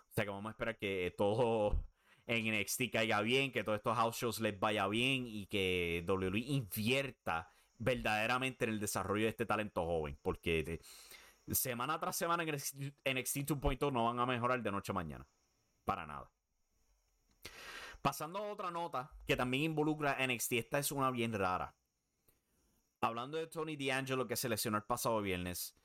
O 0.10 0.14
sea 0.14 0.26
que 0.26 0.30
vamos 0.30 0.50
a 0.50 0.52
esperar 0.52 0.78
que 0.78 1.14
todo 1.18 1.86
en 2.28 2.60
NXT 2.60 2.92
caiga 2.92 3.22
bien, 3.22 3.52
que 3.52 3.64
todos 3.64 3.78
estos 3.78 3.96
house 3.96 4.18
shows 4.18 4.40
les 4.40 4.60
vaya 4.60 4.88
bien 4.88 5.26
y 5.28 5.46
que 5.48 6.04
WWE 6.08 6.40
invierta 6.40 7.52
verdaderamente 7.78 8.66
en 8.66 8.72
el 8.72 8.80
desarrollo 8.80 9.24
de 9.24 9.30
este 9.30 9.46
talento 9.46 9.86
joven. 9.86 10.18
Porque 10.22 10.80
semana 11.52 12.00
tras 12.00 12.16
semana 12.16 12.44
en 12.44 12.50
NXT 12.50 13.38
2.0 13.38 13.92
no 13.92 14.06
van 14.06 14.20
a 14.20 14.26
mejorar 14.26 14.62
de 14.62 14.72
noche 14.72 14.92
a 14.92 14.96
mañana. 14.96 15.28
Para 15.84 16.06
nada. 16.06 16.30
Pasando 18.02 18.40
a 18.40 18.52
otra 18.52 18.72
nota 18.72 19.12
que 19.28 19.36
también 19.36 19.64
involucra 19.64 20.14
a 20.14 20.28
NXT, 20.28 20.54
esta 20.54 20.80
es 20.80 20.92
una 20.92 21.12
bien 21.12 21.34
rara. 21.34 21.76
Hablando 23.02 23.38
de 23.38 23.48
Tony 23.48 23.76
D'Angelo 23.76 24.28
que 24.28 24.36
se 24.36 24.50
lesionó 24.50 24.78
el 24.78 24.84
pasado 24.84 25.22
viernes, 25.22 25.76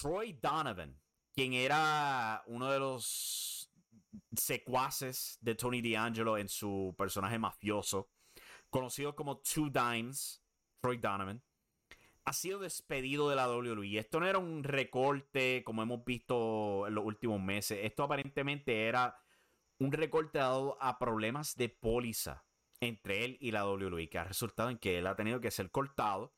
Troy 0.00 0.38
Donovan, 0.40 0.98
quien 1.34 1.52
era 1.52 2.42
uno 2.46 2.70
de 2.70 2.78
los 2.78 3.70
secuaces 4.36 5.38
de 5.40 5.54
Tony 5.54 5.82
D'Angelo 5.82 6.38
en 6.38 6.48
su 6.48 6.94
personaje 6.96 7.38
mafioso, 7.38 8.10
conocido 8.70 9.14
como 9.14 9.38
Two 9.38 9.70
Dimes, 9.70 10.42
Troy 10.80 10.98
Donovan, 10.98 11.42
ha 12.24 12.32
sido 12.32 12.60
despedido 12.60 13.28
de 13.28 13.36
la 13.36 13.48
WWE. 13.50 13.98
Esto 13.98 14.20
no 14.20 14.26
era 14.26 14.38
un 14.38 14.62
recorte 14.62 15.62
como 15.64 15.82
hemos 15.82 16.04
visto 16.04 16.86
en 16.86 16.94
los 16.94 17.04
últimos 17.04 17.40
meses. 17.40 17.80
Esto 17.82 18.04
aparentemente 18.04 18.86
era 18.86 19.18
un 19.78 19.92
recorte 19.92 20.38
dado 20.38 20.76
a 20.80 20.98
problemas 20.98 21.56
de 21.56 21.68
póliza 21.70 22.44
entre 22.80 23.24
él 23.24 23.38
y 23.40 23.50
la 23.50 23.66
WWE, 23.66 24.08
que 24.08 24.18
ha 24.18 24.24
resultado 24.24 24.70
en 24.70 24.78
que 24.78 24.98
él 24.98 25.06
ha 25.06 25.16
tenido 25.16 25.40
que 25.40 25.50
ser 25.50 25.70
cortado. 25.70 26.32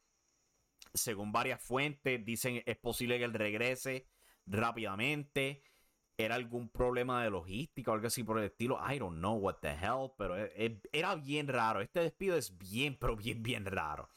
Según 0.95 1.33
varias 1.33 1.63
fuentes, 1.63 2.25
dicen 2.25 2.63
es 2.67 2.77
posible 2.77 3.19
que 3.19 3.25
él 3.25 3.35
regrese 3.35 4.07
rápidamente. 4.47 5.63
Era 6.19 6.35
algún 6.35 6.69
problema 6.69 7.25
de 7.25 7.31
logística 7.31 7.91
o 7.91 7.95
algo 7.95 8.07
así 8.07 8.23
por 8.23 8.39
el 8.39 8.45
estilo. 8.45 8.79
I 8.87 8.99
don't 8.99 9.19
know 9.19 9.37
what 9.37 9.57
the 9.63 9.71
hell, 9.71 10.13
pero 10.17 10.37
e, 10.37 10.53
e, 10.55 10.81
era 10.93 11.15
bien 11.15 11.49
raro. 11.49 11.81
Este 11.81 12.01
despido 12.01 12.37
es 12.37 12.57
bien, 12.59 12.97
pero 12.99 13.17
bien, 13.17 13.43
bien 13.43 13.65
raro. 13.65 14.09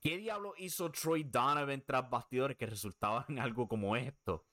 ¿Qué 0.00 0.16
diablo 0.16 0.54
hizo 0.58 0.90
Troy 0.90 1.24
Donovan 1.24 1.82
tras 1.84 2.08
bastidores 2.08 2.56
que 2.56 2.66
resultaba 2.66 3.26
en 3.28 3.38
algo 3.40 3.68
como 3.68 3.96
esto? 3.96 4.44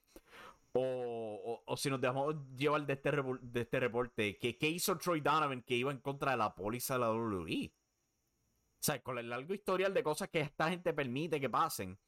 O, 0.78 1.74
si 1.76 1.88
nos 1.88 2.00
dejamos 2.00 2.34
llevar 2.54 2.84
de 2.84 2.92
este, 2.92 3.10
de 3.40 3.60
este 3.62 3.80
reporte, 3.80 4.36
¿qué, 4.38 4.68
hizo 4.68 4.98
Troy 4.98 5.20
Donovan 5.20 5.62
que 5.62 5.74
iba 5.74 5.90
en 5.90 6.00
contra 6.00 6.32
de 6.32 6.36
la 6.36 6.54
póliza 6.54 6.94
de 6.94 7.00
la 7.00 7.12
WWE? 7.12 7.72
Sea, 8.86 9.02
con 9.02 9.18
el 9.18 9.28
largo 9.28 9.52
historial 9.52 9.92
de 9.92 10.04
cosas 10.04 10.28
que 10.28 10.38
esta 10.38 10.70
gente 10.70 10.92
permite 10.92 11.40
que 11.40 11.50
pasen, 11.50 11.98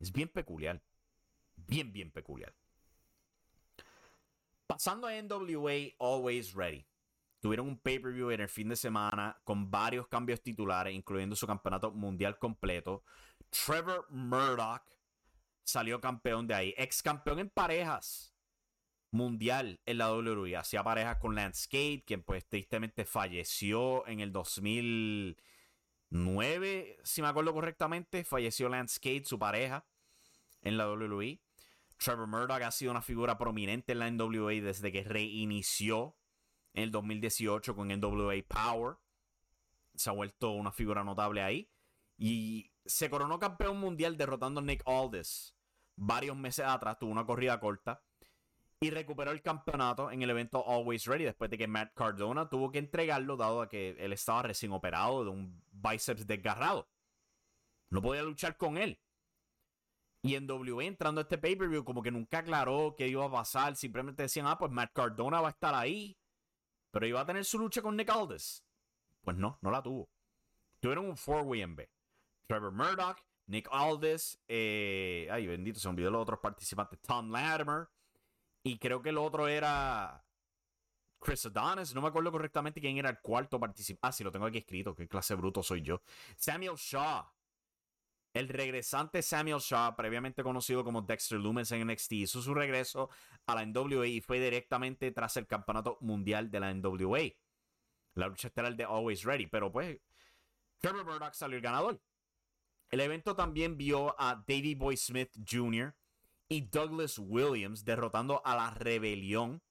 es 0.00 0.10
bien 0.10 0.28
peculiar. 0.28 0.82
Bien, 1.54 1.92
bien 1.92 2.10
peculiar. 2.10 2.52
Pasando 4.66 5.06
a 5.06 5.12
NWA 5.22 5.94
Always 6.00 6.52
Ready. 6.52 6.84
Tuvieron 7.38 7.68
un 7.68 7.78
pay-per-view 7.78 8.32
en 8.32 8.40
el 8.40 8.48
fin 8.48 8.68
de 8.68 8.74
semana 8.74 9.40
con 9.44 9.70
varios 9.70 10.08
cambios 10.08 10.42
titulares, 10.42 10.92
incluyendo 10.92 11.36
su 11.36 11.46
campeonato 11.46 11.92
mundial 11.92 12.36
completo. 12.40 13.04
Trevor 13.48 14.04
Murdoch 14.10 14.82
salió 15.62 16.00
campeón 16.00 16.48
de 16.48 16.54
ahí. 16.54 16.74
Ex 16.76 17.04
campeón 17.04 17.38
en 17.38 17.50
parejas 17.50 18.34
mundial 19.12 19.80
en 19.86 19.98
la 19.98 20.12
WWE. 20.12 20.56
Hacía 20.56 20.82
parejas 20.82 21.18
con 21.18 21.36
Lance 21.36 21.68
quien 22.04 22.24
pues 22.24 22.48
tristemente 22.48 23.04
falleció 23.04 24.04
en 24.08 24.18
el 24.18 24.32
2009, 26.16 26.98
si 27.02 27.22
me 27.22 27.28
acuerdo 27.28 27.52
correctamente. 27.52 28.24
Falleció 28.24 28.68
Lance 28.68 28.98
Cade, 29.00 29.24
su 29.24 29.38
pareja, 29.38 29.86
en 30.62 30.76
la 30.76 30.88
WWE. 30.90 31.40
Trevor 31.98 32.26
Murdoch 32.26 32.62
ha 32.62 32.70
sido 32.70 32.90
una 32.90 33.02
figura 33.02 33.38
prominente 33.38 33.92
en 33.92 33.98
la 34.00 34.10
NWA 34.10 34.52
desde 34.52 34.92
que 34.92 35.02
reinició 35.02 36.16
en 36.74 36.84
el 36.84 36.90
2018 36.90 37.74
con 37.74 37.88
NWA 37.88 38.34
Power. 38.46 38.96
Se 39.94 40.10
ha 40.10 40.12
vuelto 40.12 40.50
una 40.50 40.72
figura 40.72 41.04
notable 41.04 41.42
ahí. 41.42 41.70
Y 42.18 42.72
se 42.84 43.10
coronó 43.10 43.38
campeón 43.38 43.78
mundial 43.78 44.16
derrotando 44.16 44.60
a 44.60 44.64
Nick 44.64 44.82
Aldis 44.86 45.56
varios 45.96 46.36
meses 46.36 46.64
atrás, 46.66 46.98
tuvo 46.98 47.10
una 47.10 47.24
corrida 47.24 47.58
corta 47.58 48.02
y 48.80 48.90
recuperó 48.90 49.30
el 49.30 49.42
campeonato 49.42 50.10
en 50.10 50.22
el 50.22 50.30
evento 50.30 50.64
Always 50.66 51.06
Ready 51.06 51.24
después 51.24 51.50
de 51.50 51.56
que 51.56 51.66
Matt 51.66 51.94
Cardona 51.94 52.48
tuvo 52.48 52.70
que 52.70 52.78
entregarlo 52.78 53.36
dado 53.36 53.62
a 53.62 53.68
que 53.68 53.96
él 53.98 54.12
estaba 54.12 54.42
recién 54.42 54.72
operado 54.72 55.24
de 55.24 55.30
un 55.30 55.62
bíceps 55.72 56.26
desgarrado. 56.26 56.88
No 57.90 58.02
podía 58.02 58.22
luchar 58.22 58.56
con 58.56 58.76
él. 58.76 59.00
Y 60.22 60.34
en 60.34 60.46
W 60.46 60.84
entrando 60.84 61.20
a 61.20 61.22
este 61.22 61.38
pay-per-view 61.38 61.84
como 61.84 62.02
que 62.02 62.10
nunca 62.10 62.38
aclaró 62.38 62.96
qué 62.98 63.08
iba 63.08 63.24
a 63.24 63.30
pasar. 63.30 63.76
Simplemente 63.76 64.24
decían, 64.24 64.46
ah, 64.46 64.58
pues 64.58 64.72
Matt 64.72 64.92
Cardona 64.92 65.40
va 65.40 65.48
a 65.48 65.52
estar 65.52 65.74
ahí. 65.74 66.18
Pero 66.90 67.06
iba 67.06 67.20
a 67.20 67.26
tener 67.26 67.44
su 67.44 67.58
lucha 67.58 67.80
con 67.80 67.96
Nick 67.96 68.10
Aldis. 68.10 68.64
Pues 69.22 69.36
no, 69.36 69.58
no 69.62 69.70
la 69.70 69.82
tuvo. 69.82 70.10
Tuvieron 70.80 71.06
un 71.06 71.16
four-way 71.16 71.62
en 71.62 71.76
B. 71.76 71.90
Trevor 72.46 72.72
Murdoch, 72.72 73.18
Nick 73.46 73.68
Aldis, 73.70 74.40
eh, 74.48 75.28
ay 75.30 75.46
bendito, 75.46 75.80
se 75.80 75.88
olvidó 75.88 76.10
los 76.10 76.22
otros 76.22 76.40
participantes, 76.40 77.00
Tom 77.00 77.30
Latimer, 77.30 77.88
y 78.66 78.78
creo 78.78 79.00
que 79.00 79.10
el 79.10 79.18
otro 79.18 79.46
era 79.46 80.26
Chris 81.20 81.46
Adonis, 81.46 81.94
no 81.94 82.02
me 82.02 82.08
acuerdo 82.08 82.32
correctamente 82.32 82.80
quién 82.80 82.98
era 82.98 83.10
el 83.10 83.20
cuarto 83.20 83.60
participante. 83.60 84.08
Ah, 84.08 84.10
sí, 84.10 84.24
lo 84.24 84.32
tengo 84.32 84.44
aquí 84.46 84.58
escrito, 84.58 84.92
qué 84.92 85.06
clase 85.06 85.36
bruto 85.36 85.62
soy 85.62 85.82
yo. 85.82 86.02
Samuel 86.36 86.74
Shaw, 86.74 87.24
el 88.34 88.48
regresante 88.48 89.22
Samuel 89.22 89.60
Shaw, 89.60 89.94
previamente 89.94 90.42
conocido 90.42 90.82
como 90.82 91.00
Dexter 91.00 91.38
Loomis 91.38 91.70
en 91.70 91.86
NXT, 91.86 92.12
hizo 92.14 92.42
su 92.42 92.54
regreso 92.54 93.08
a 93.46 93.54
la 93.54 93.64
NWA 93.64 94.08
y 94.08 94.20
fue 94.20 94.40
directamente 94.40 95.12
tras 95.12 95.36
el 95.36 95.46
campeonato 95.46 95.96
mundial 96.00 96.50
de 96.50 96.58
la 96.58 96.74
NWA. 96.74 97.20
La 98.14 98.26
lucha 98.26 98.48
estelar 98.48 98.74
de 98.74 98.82
Always 98.82 99.22
Ready, 99.22 99.46
pero 99.46 99.70
pues 99.70 100.00
Trevor 100.78 101.04
Murdoch 101.04 101.34
salió 101.34 101.56
el 101.56 101.62
ganador. 101.62 102.02
El 102.90 102.98
evento 102.98 103.36
también 103.36 103.76
vio 103.76 104.20
a 104.20 104.34
Davey 104.34 104.74
Boy 104.74 104.96
Smith 104.96 105.30
Jr. 105.48 105.94
y 106.48 106.62
Douglas 106.62 107.18
Williams 107.18 107.84
derrotando 107.84 108.40
a 108.44 108.56
la 108.56 108.70
rebelión 108.70 109.62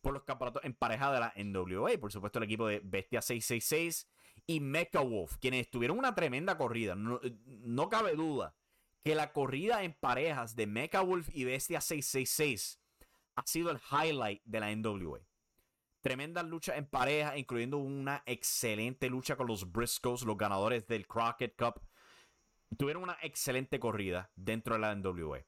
por 0.00 0.12
los 0.12 0.24
campeonatos 0.24 0.64
en 0.64 0.74
pareja 0.74 1.12
de 1.12 1.20
la 1.20 1.32
NWA. 1.36 1.98
Por 1.98 2.12
supuesto, 2.12 2.38
el 2.38 2.44
equipo 2.44 2.66
de 2.66 2.80
Bestia 2.84 3.22
666 3.22 4.08
y 4.46 4.60
Mecha 4.60 5.00
Wolf, 5.00 5.36
quienes 5.38 5.70
tuvieron 5.70 5.98
una 5.98 6.14
tremenda 6.14 6.56
corrida. 6.58 6.94
No, 6.94 7.88
cabe 7.88 8.14
duda 8.14 8.54
que 9.02 9.14
la 9.14 9.32
corrida 9.32 9.82
en 9.82 9.92
parejas 9.94 10.56
de 10.56 10.66
Mecha 10.66 11.00
Wolf 11.00 11.28
y 11.32 11.44
Bestia 11.44 11.80
666 11.80 12.80
ha 13.36 13.42
sido 13.46 13.70
el 13.70 13.80
highlight 13.90 14.42
de 14.44 14.60
la 14.60 14.74
NWA. 14.74 15.20
Tremendas 16.00 16.44
luchas 16.44 16.76
en 16.76 16.86
pareja, 16.86 17.36
incluyendo 17.38 17.78
una 17.78 18.22
excelente 18.26 19.08
lucha 19.08 19.36
con 19.36 19.46
los 19.46 19.72
Briscoes, 19.72 20.22
los 20.22 20.36
ganadores 20.36 20.86
del 20.86 21.06
Crockett 21.06 21.56
Cup 21.56 21.80
tuvieron 22.76 23.04
una 23.04 23.16
excelente 23.22 23.78
corrida 23.78 24.30
dentro 24.36 24.74
de 24.74 24.80
la 24.80 24.94
NWA. 24.94 25.44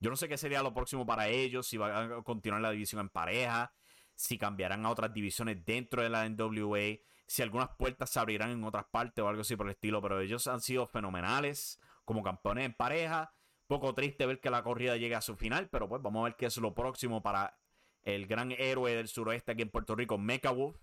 Yo 0.00 0.10
no 0.10 0.16
sé 0.16 0.28
qué 0.28 0.38
sería 0.38 0.62
lo 0.62 0.72
próximo 0.72 1.06
para 1.06 1.28
ellos, 1.28 1.66
si 1.66 1.76
van 1.76 2.12
a 2.12 2.22
continuar 2.22 2.62
la 2.62 2.70
división 2.70 3.02
en 3.02 3.10
pareja, 3.10 3.72
si 4.14 4.38
cambiarán 4.38 4.84
a 4.86 4.90
otras 4.90 5.12
divisiones 5.12 5.64
dentro 5.64 6.02
de 6.02 6.08
la 6.08 6.28
NWA, 6.28 6.98
si 7.26 7.42
algunas 7.42 7.68
puertas 7.76 8.10
se 8.10 8.18
abrirán 8.18 8.50
en 8.50 8.64
otras 8.64 8.86
partes 8.90 9.22
o 9.22 9.28
algo 9.28 9.42
así 9.42 9.56
por 9.56 9.66
el 9.66 9.72
estilo, 9.72 10.00
pero 10.02 10.20
ellos 10.20 10.46
han 10.46 10.60
sido 10.60 10.86
fenomenales 10.86 11.78
como 12.04 12.22
campeones 12.22 12.66
en 12.66 12.74
pareja. 12.74 13.32
Poco 13.66 13.94
triste 13.94 14.26
ver 14.26 14.40
que 14.40 14.50
la 14.50 14.62
corrida 14.62 14.96
llegue 14.96 15.14
a 15.14 15.20
su 15.20 15.36
final, 15.36 15.68
pero 15.68 15.88
pues 15.88 16.02
vamos 16.02 16.20
a 16.20 16.24
ver 16.24 16.36
qué 16.36 16.46
es 16.46 16.56
lo 16.56 16.74
próximo 16.74 17.22
para 17.22 17.56
el 18.02 18.26
gran 18.26 18.50
héroe 18.52 18.94
del 18.94 19.06
suroeste 19.06 19.52
aquí 19.52 19.62
en 19.62 19.70
Puerto 19.70 19.94
Rico, 19.94 20.18
Mecha 20.18 20.50
Wolf, 20.50 20.76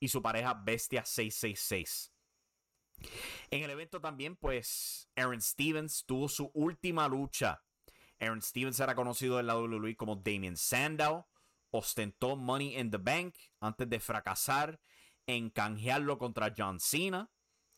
y 0.00 0.08
su 0.08 0.20
pareja 0.22 0.54
Bestia 0.54 1.04
666. 1.04 2.12
En 3.50 3.62
el 3.62 3.70
evento 3.70 4.00
también, 4.00 4.36
pues, 4.36 5.08
Aaron 5.14 5.40
Stevens 5.40 6.04
tuvo 6.04 6.28
su 6.28 6.50
última 6.54 7.06
lucha. 7.06 7.62
Aaron 8.22 8.40
Stevens 8.40 8.78
era 8.78 8.94
conocido 8.94 9.40
en 9.40 9.48
la 9.48 9.58
WWE 9.58 9.96
como 9.96 10.16
Damien 10.16 10.56
Sandow. 10.56 11.26
Ostentó 11.70 12.36
Money 12.36 12.78
in 12.78 12.90
the 12.90 12.98
Bank 12.98 13.34
antes 13.60 13.88
de 13.88 13.98
fracasar 13.98 14.78
en 15.26 15.50
canjearlo 15.50 16.18
contra 16.18 16.54
John 16.56 16.78
Cena. 16.78 17.30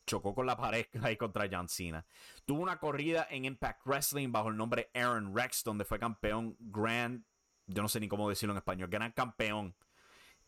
Chocó 0.07 0.35
con 0.35 0.45
la 0.45 0.57
pareja 0.57 1.11
y 1.11 1.17
contra 1.17 1.49
John 1.51 1.69
Cena. 1.69 2.05
Tuvo 2.45 2.63
una 2.63 2.79
corrida 2.79 3.27
en 3.31 3.47
Impact 3.47 3.87
Wrestling 3.87 4.33
bajo 4.33 4.51
el 4.51 4.57
nombre 4.57 4.91
Aaron 4.93 5.35
Rex, 5.35 5.65
donde 5.65 5.87
fue 5.87 5.99
campeón 5.99 6.57
Grand. 6.61 7.25
Yo 7.67 7.81
no 7.81 7.89
sé 7.89 7.99
ni 8.01 8.09
cómo 8.09 8.29
decirlo 8.29 8.53
en 8.53 8.59
español. 8.59 8.91
Gran 8.91 9.13
campeón. 9.13 9.75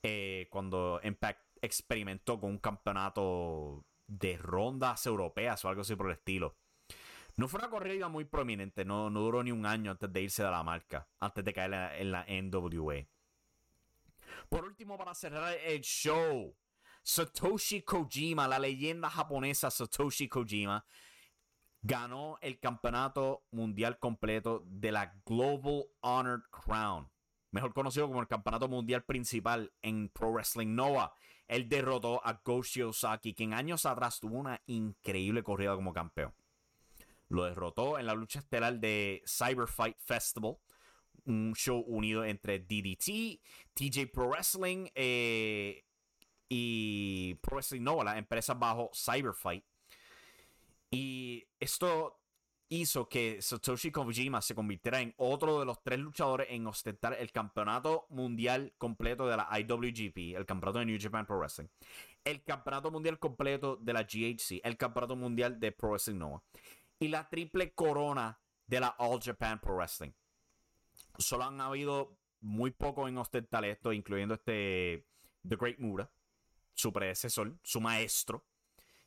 Eh, 0.02 0.48
cuando 0.50 1.00
Impact 1.02 1.40
experimentó 1.62 2.38
con 2.38 2.50
un 2.50 2.58
campeonato 2.58 3.86
de 4.06 4.36
rondas 4.36 5.06
europeas 5.06 5.64
o 5.64 5.68
algo 5.70 5.80
así 5.80 5.96
por 5.96 6.06
el 6.06 6.12
estilo. 6.12 6.54
No 7.36 7.48
fue 7.48 7.60
una 7.60 7.68
corrida 7.68 8.08
muy 8.08 8.24
prominente, 8.24 8.86
no, 8.86 9.10
no 9.10 9.20
duró 9.20 9.42
ni 9.42 9.52
un 9.52 9.66
año 9.66 9.90
antes 9.90 10.10
de 10.10 10.22
irse 10.22 10.42
de 10.42 10.50
la 10.50 10.62
marca, 10.62 11.06
antes 11.20 11.44
de 11.44 11.52
caer 11.52 12.00
en 12.00 12.10
la, 12.10 12.24
NWA. 12.26 13.06
Por 14.48 14.64
último, 14.64 14.96
para 14.96 15.14
cerrar 15.14 15.54
el 15.62 15.82
show, 15.82 16.56
Satoshi 17.02 17.82
Kojima, 17.82 18.48
la 18.48 18.58
leyenda 18.58 19.10
japonesa 19.10 19.70
Satoshi 19.70 20.28
Kojima, 20.28 20.86
ganó 21.82 22.38
el 22.40 22.58
campeonato 22.58 23.44
mundial 23.50 23.98
completo 23.98 24.62
de 24.64 24.92
la 24.92 25.14
Global 25.26 25.84
Honored 26.00 26.44
Crown, 26.50 27.10
mejor 27.50 27.74
conocido 27.74 28.08
como 28.08 28.22
el 28.22 28.28
campeonato 28.28 28.66
mundial 28.66 29.04
principal 29.04 29.74
en 29.82 30.08
Pro 30.08 30.32
Wrestling 30.32 30.74
Nova. 30.74 31.12
Él 31.48 31.68
derrotó 31.68 32.26
a 32.26 32.40
Go 32.42 32.62
Shiozaki, 32.62 33.34
quien 33.34 33.52
años 33.52 33.84
atrás 33.84 34.20
tuvo 34.20 34.38
una 34.38 34.62
increíble 34.64 35.42
corrida 35.42 35.74
como 35.74 35.92
campeón. 35.92 36.32
Lo 37.28 37.44
derrotó 37.44 37.98
en 37.98 38.06
la 38.06 38.14
lucha 38.14 38.38
estelar 38.38 38.78
de 38.78 39.22
Cyber 39.26 39.66
Fight 39.66 39.96
Festival, 39.98 40.58
un 41.24 41.54
show 41.54 41.80
unido 41.80 42.24
entre 42.24 42.60
DDT, 42.60 43.40
TJ 43.74 44.06
Pro 44.12 44.28
Wrestling 44.28 44.88
eh, 44.94 45.84
y 46.48 47.34
Pro 47.42 47.56
Wrestling 47.56 47.82
Nova, 47.82 48.04
las 48.04 48.18
empresas 48.18 48.58
bajo 48.58 48.90
Cyber 48.94 49.34
Fight. 49.34 49.64
Y 50.90 51.44
esto 51.58 52.20
hizo 52.68 53.08
que 53.08 53.40
Satoshi 53.40 53.90
Kojima 53.90 54.42
se 54.42 54.54
convirtiera 54.54 55.00
en 55.00 55.14
otro 55.16 55.60
de 55.60 55.66
los 55.66 55.82
tres 55.82 55.98
luchadores 55.98 56.48
en 56.50 56.66
ostentar 56.66 57.14
el 57.14 57.30
campeonato 57.30 58.06
mundial 58.10 58.72
completo 58.78 59.26
de 59.26 59.36
la 59.36 59.48
IWGP, 59.58 60.36
el 60.36 60.46
campeonato 60.46 60.80
de 60.80 60.86
New 60.86 60.98
Japan 61.00 61.26
Pro 61.26 61.38
Wrestling, 61.38 61.68
el 62.24 62.42
campeonato 62.42 62.90
mundial 62.90 63.18
completo 63.18 63.76
de 63.76 63.92
la 63.92 64.02
GHC, 64.02 64.60
el 64.64 64.76
campeonato 64.76 65.16
mundial 65.16 65.60
de 65.60 65.72
Pro 65.72 65.90
Wrestling 65.90 66.18
Nova 66.18 66.42
y 66.98 67.08
la 67.08 67.28
triple 67.28 67.74
corona 67.74 68.40
de 68.66 68.80
la 68.80 68.94
All 68.98 69.20
Japan 69.20 69.60
Pro 69.60 69.76
Wrestling. 69.76 70.12
Solo 71.18 71.44
han 71.44 71.60
habido 71.60 72.18
muy 72.40 72.70
pocos 72.70 73.08
en 73.08 73.18
ostentar 73.18 73.64
esto, 73.64 73.92
incluyendo 73.92 74.34
este 74.34 75.06
The 75.46 75.56
Great 75.56 75.78
Mura, 75.78 76.10
su 76.74 76.92
predecesor, 76.92 77.58
su 77.62 77.80
maestro. 77.80 78.44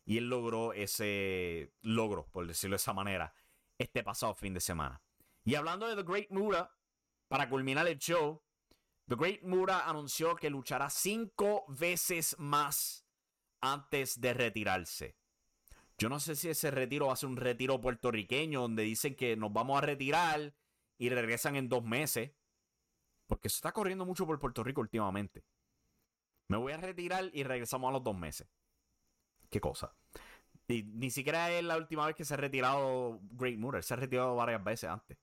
Y 0.06 0.18
él 0.18 0.28
logró 0.30 0.74
ese 0.74 1.72
logro, 1.82 2.26
por 2.32 2.48
decirlo 2.48 2.74
de 2.74 2.82
esa 2.82 2.94
manera, 2.94 3.34
este 3.78 4.04
pasado 4.04 4.34
fin 4.34 4.54
de 4.54 4.60
semana. 4.60 5.02
Y 5.46 5.56
hablando 5.56 5.88
de 5.88 5.96
The 5.96 6.04
Great 6.04 6.32
Mura, 6.32 6.76
para 7.28 7.48
culminar 7.48 7.88
el 7.88 8.00
show, 8.00 8.42
The 9.08 9.16
Great 9.16 9.44
Mura 9.44 9.88
anunció 9.88 10.36
que 10.36 10.50
luchará 10.50 10.90
cinco 10.90 11.66
veces 11.68 12.36
más 12.40 13.06
antes 13.62 14.20
de 14.20 14.34
retirarse. 14.34 15.19
Yo 16.00 16.08
no 16.08 16.20
sé 16.22 16.38
si 16.38 16.48
ese 16.48 16.72
retiro 16.72 17.08
va 17.08 17.14
a 17.14 17.18
ser 17.18 17.28
un 17.28 17.36
retiro 17.36 17.82
puertorriqueño 17.82 18.62
donde 18.62 18.84
dicen 18.84 19.16
que 19.16 19.36
nos 19.36 19.52
vamos 19.52 19.78
a 19.78 19.82
retirar 19.82 20.54
y 20.98 21.10
regresan 21.10 21.58
en 21.58 21.68
dos 21.68 21.84
meses. 21.84 22.32
Porque 23.28 23.50
eso 23.50 23.58
está 23.58 23.74
corriendo 23.74 24.06
mucho 24.06 24.26
por 24.26 24.40
Puerto 24.40 24.64
Rico 24.64 24.80
últimamente. 24.80 25.44
Me 26.48 26.58
voy 26.58 26.72
a 26.72 26.78
retirar 26.78 27.30
y 27.34 27.44
regresamos 27.44 27.90
a 27.90 27.92
los 27.92 28.04
dos 28.04 28.18
meses. 28.18 28.48
Qué 29.50 29.60
cosa. 29.60 29.94
Ni 30.68 31.12
siquiera 31.12 31.52
es 31.52 31.64
la 31.64 31.78
última 31.78 32.06
vez 32.06 32.16
que 32.16 32.24
se 32.24 32.34
ha 32.34 32.38
retirado 32.38 33.20
Great 33.32 33.58
Mutter. 33.58 33.84
Se 33.84 33.94
ha 33.94 33.98
retirado 33.98 34.36
varias 34.36 34.64
veces 34.64 34.90
antes. 34.90 35.18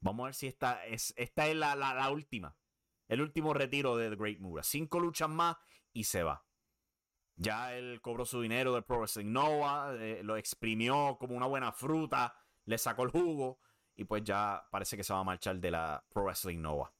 Vamos 0.00 0.24
a 0.24 0.26
ver 0.26 0.34
si 0.34 0.46
esta 0.46 0.86
es, 0.86 1.12
esta 1.16 1.48
es 1.48 1.56
la, 1.56 1.74
la, 1.74 2.10
última. 2.10 2.56
El 3.08 3.20
último 3.20 3.52
retiro 3.52 3.96
de 3.96 4.14
Great 4.14 4.38
Mutter. 4.38 4.64
Cinco 4.64 5.00
luchas 5.00 5.28
más 5.28 5.56
y 5.92 6.04
se 6.04 6.22
va. 6.22 6.44
Ya 7.36 7.74
él 7.74 8.00
cobró 8.00 8.24
su 8.24 8.40
dinero 8.40 8.74
del 8.74 8.84
Pro 8.84 8.98
Wrestling 8.98 9.32
Nova. 9.32 9.94
Eh, 9.98 10.20
lo 10.22 10.36
exprimió 10.36 11.16
como 11.18 11.36
una 11.36 11.46
buena 11.46 11.72
fruta. 11.72 12.34
Le 12.64 12.78
sacó 12.78 13.02
el 13.04 13.10
jugo. 13.10 13.58
Y 13.94 14.04
pues 14.04 14.24
ya 14.24 14.66
parece 14.70 14.96
que 14.96 15.04
se 15.04 15.12
va 15.12 15.20
a 15.20 15.24
marchar 15.24 15.58
de 15.58 15.70
la 15.70 16.04
Pro 16.08 16.24
Wrestling 16.24 16.60
Nova. 16.60 16.92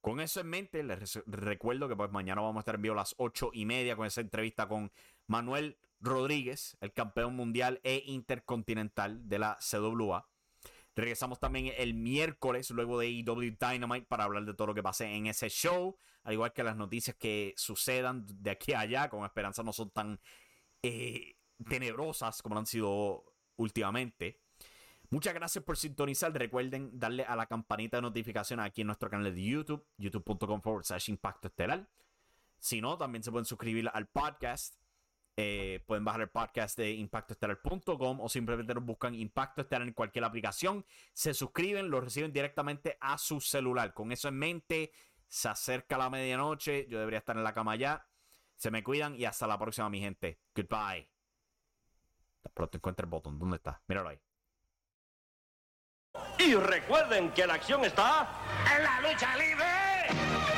Con 0.00 0.20
eso 0.20 0.40
en 0.40 0.48
mente, 0.48 0.82
les 0.82 1.20
recuerdo 1.26 1.88
que 1.88 1.96
pues 1.96 2.10
mañana 2.10 2.40
vamos 2.40 2.56
a 2.56 2.60
estar 2.60 2.76
en 2.76 2.82
vivo 2.82 2.94
a 2.94 2.98
las 2.98 3.14
ocho 3.18 3.50
y 3.52 3.66
media 3.66 3.96
con 3.96 4.06
esa 4.06 4.20
entrevista 4.20 4.68
con 4.68 4.92
Manuel 5.26 5.76
Rodríguez, 6.00 6.76
el 6.80 6.92
campeón 6.92 7.34
mundial 7.34 7.80
e 7.82 8.04
intercontinental 8.06 9.28
de 9.28 9.38
la 9.38 9.58
CWA. 9.60 10.28
Regresamos 10.98 11.38
también 11.38 11.72
el 11.76 11.94
miércoles, 11.94 12.68
luego 12.70 12.98
de 12.98 13.20
EW 13.20 13.56
Dynamite, 13.56 14.06
para 14.06 14.24
hablar 14.24 14.44
de 14.44 14.52
todo 14.52 14.66
lo 14.66 14.74
que 14.74 14.82
pase 14.82 15.06
en 15.06 15.28
ese 15.28 15.48
show. 15.48 15.96
Al 16.24 16.32
igual 16.32 16.52
que 16.52 16.64
las 16.64 16.76
noticias 16.76 17.14
que 17.14 17.54
sucedan 17.56 18.26
de 18.26 18.50
aquí 18.50 18.72
a 18.72 18.80
allá, 18.80 19.08
con 19.08 19.24
esperanza 19.24 19.62
no 19.62 19.72
son 19.72 19.90
tan 19.90 20.20
eh, 20.82 21.36
tenebrosas 21.68 22.42
como 22.42 22.58
han 22.58 22.66
sido 22.66 23.32
últimamente. 23.54 24.40
Muchas 25.08 25.34
gracias 25.34 25.62
por 25.62 25.76
sintonizar. 25.76 26.32
Recuerden 26.32 26.90
darle 26.98 27.22
a 27.22 27.36
la 27.36 27.46
campanita 27.46 27.98
de 27.98 28.02
notificación 28.02 28.58
aquí 28.58 28.80
en 28.80 28.88
nuestro 28.88 29.08
canal 29.08 29.32
de 29.32 29.40
YouTube, 29.40 29.86
youtube.com 29.98 30.60
forward 30.60 30.84
slash 30.84 31.10
impacto 31.10 31.46
estelar. 31.46 31.88
Si 32.58 32.80
no, 32.80 32.98
también 32.98 33.22
se 33.22 33.30
pueden 33.30 33.46
suscribir 33.46 33.88
al 33.94 34.08
podcast. 34.08 34.74
Eh, 35.40 35.84
pueden 35.86 36.04
bajar 36.04 36.22
el 36.22 36.30
podcast 36.30 36.76
de 36.76 36.90
impactoestelar.com 36.94 38.20
o 38.20 38.28
simplemente 38.28 38.74
nos 38.74 38.84
buscan 38.84 39.14
Impacto 39.14 39.60
Estelar 39.60 39.86
en 39.86 39.94
cualquier 39.94 40.24
aplicación. 40.24 40.84
Se 41.12 41.32
suscriben, 41.32 41.90
lo 41.90 42.00
reciben 42.00 42.32
directamente 42.32 42.98
a 43.00 43.16
su 43.18 43.40
celular. 43.40 43.94
Con 43.94 44.10
eso 44.10 44.26
en 44.26 44.36
mente, 44.36 44.90
se 45.28 45.48
acerca 45.48 45.96
la 45.96 46.10
medianoche. 46.10 46.88
Yo 46.90 46.98
debería 46.98 47.20
estar 47.20 47.36
en 47.36 47.44
la 47.44 47.54
cama 47.54 47.76
ya. 47.76 48.04
Se 48.56 48.72
me 48.72 48.82
cuidan 48.82 49.14
y 49.14 49.26
hasta 49.26 49.46
la 49.46 49.56
próxima, 49.56 49.88
mi 49.88 50.00
gente. 50.00 50.40
Goodbye. 50.56 51.08
Pronto 52.52 52.78
encuentra 52.78 53.04
el 53.04 53.10
botón. 53.10 53.38
¿Dónde 53.38 53.58
está? 53.58 53.80
Míralo 53.86 54.08
ahí. 54.08 54.20
Y 56.40 56.56
recuerden 56.56 57.32
que 57.32 57.46
la 57.46 57.54
acción 57.54 57.84
está 57.84 58.28
en 58.76 58.82
la 58.82 59.08
lucha 59.08 59.36
libre. 59.36 60.57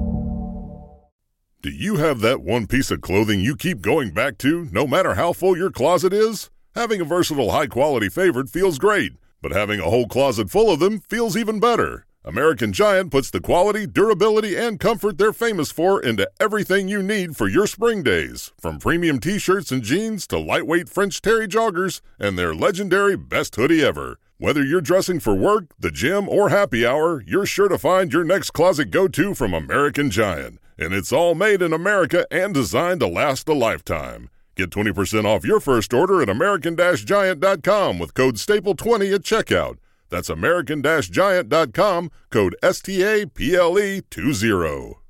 Do 1.63 1.69
you 1.69 1.97
have 1.97 2.21
that 2.21 2.41
one 2.41 2.65
piece 2.65 2.89
of 2.89 3.01
clothing 3.01 3.39
you 3.39 3.55
keep 3.55 3.81
going 3.81 4.09
back 4.15 4.39
to, 4.39 4.67
no 4.71 4.87
matter 4.87 5.13
how 5.13 5.31
full 5.31 5.55
your 5.55 5.69
closet 5.69 6.11
is? 6.11 6.49
Having 6.73 7.01
a 7.01 7.05
versatile, 7.05 7.51
high 7.51 7.67
quality 7.67 8.09
favorite 8.09 8.49
feels 8.49 8.79
great, 8.79 9.11
but 9.43 9.51
having 9.51 9.79
a 9.79 9.83
whole 9.83 10.07
closet 10.07 10.49
full 10.49 10.71
of 10.71 10.79
them 10.79 11.01
feels 11.01 11.37
even 11.37 11.59
better. 11.59 12.07
American 12.25 12.73
Giant 12.73 13.11
puts 13.11 13.29
the 13.29 13.39
quality, 13.39 13.85
durability, 13.85 14.55
and 14.55 14.79
comfort 14.79 15.19
they're 15.19 15.31
famous 15.31 15.71
for 15.71 16.01
into 16.01 16.27
everything 16.39 16.87
you 16.87 17.03
need 17.03 17.37
for 17.37 17.47
your 17.47 17.67
spring 17.67 18.01
days. 18.01 18.51
From 18.59 18.79
premium 18.79 19.19
t 19.19 19.37
shirts 19.37 19.71
and 19.71 19.83
jeans 19.83 20.25
to 20.27 20.39
lightweight 20.39 20.89
French 20.89 21.21
terry 21.21 21.47
joggers 21.47 22.01
and 22.17 22.39
their 22.39 22.55
legendary 22.55 23.15
best 23.15 23.55
hoodie 23.55 23.83
ever. 23.83 24.17
Whether 24.39 24.63
you're 24.63 24.81
dressing 24.81 25.19
for 25.19 25.35
work, 25.35 25.65
the 25.79 25.91
gym, 25.91 26.27
or 26.27 26.49
happy 26.49 26.87
hour, 26.87 27.23
you're 27.27 27.45
sure 27.45 27.67
to 27.67 27.77
find 27.77 28.11
your 28.11 28.23
next 28.23 28.49
closet 28.49 28.89
go 28.89 29.07
to 29.09 29.35
from 29.35 29.53
American 29.53 30.09
Giant. 30.09 30.57
And 30.81 30.93
it's 30.95 31.13
all 31.13 31.35
made 31.35 31.61
in 31.61 31.73
America 31.73 32.25
and 32.31 32.55
designed 32.55 33.01
to 33.01 33.07
last 33.07 33.47
a 33.47 33.53
lifetime. 33.53 34.31
Get 34.55 34.71
20% 34.71 35.25
off 35.25 35.45
your 35.45 35.59
first 35.59 35.93
order 35.93 36.23
at 36.23 36.29
American 36.29 36.75
Giant.com 36.75 37.99
with 37.99 38.15
code 38.15 38.37
STAPLE20 38.37 39.13
at 39.13 39.21
checkout. 39.21 39.77
That's 40.09 40.29
American 40.29 40.81
Giant.com, 40.81 42.09
code 42.31 42.55
STAPLE20. 42.63 45.00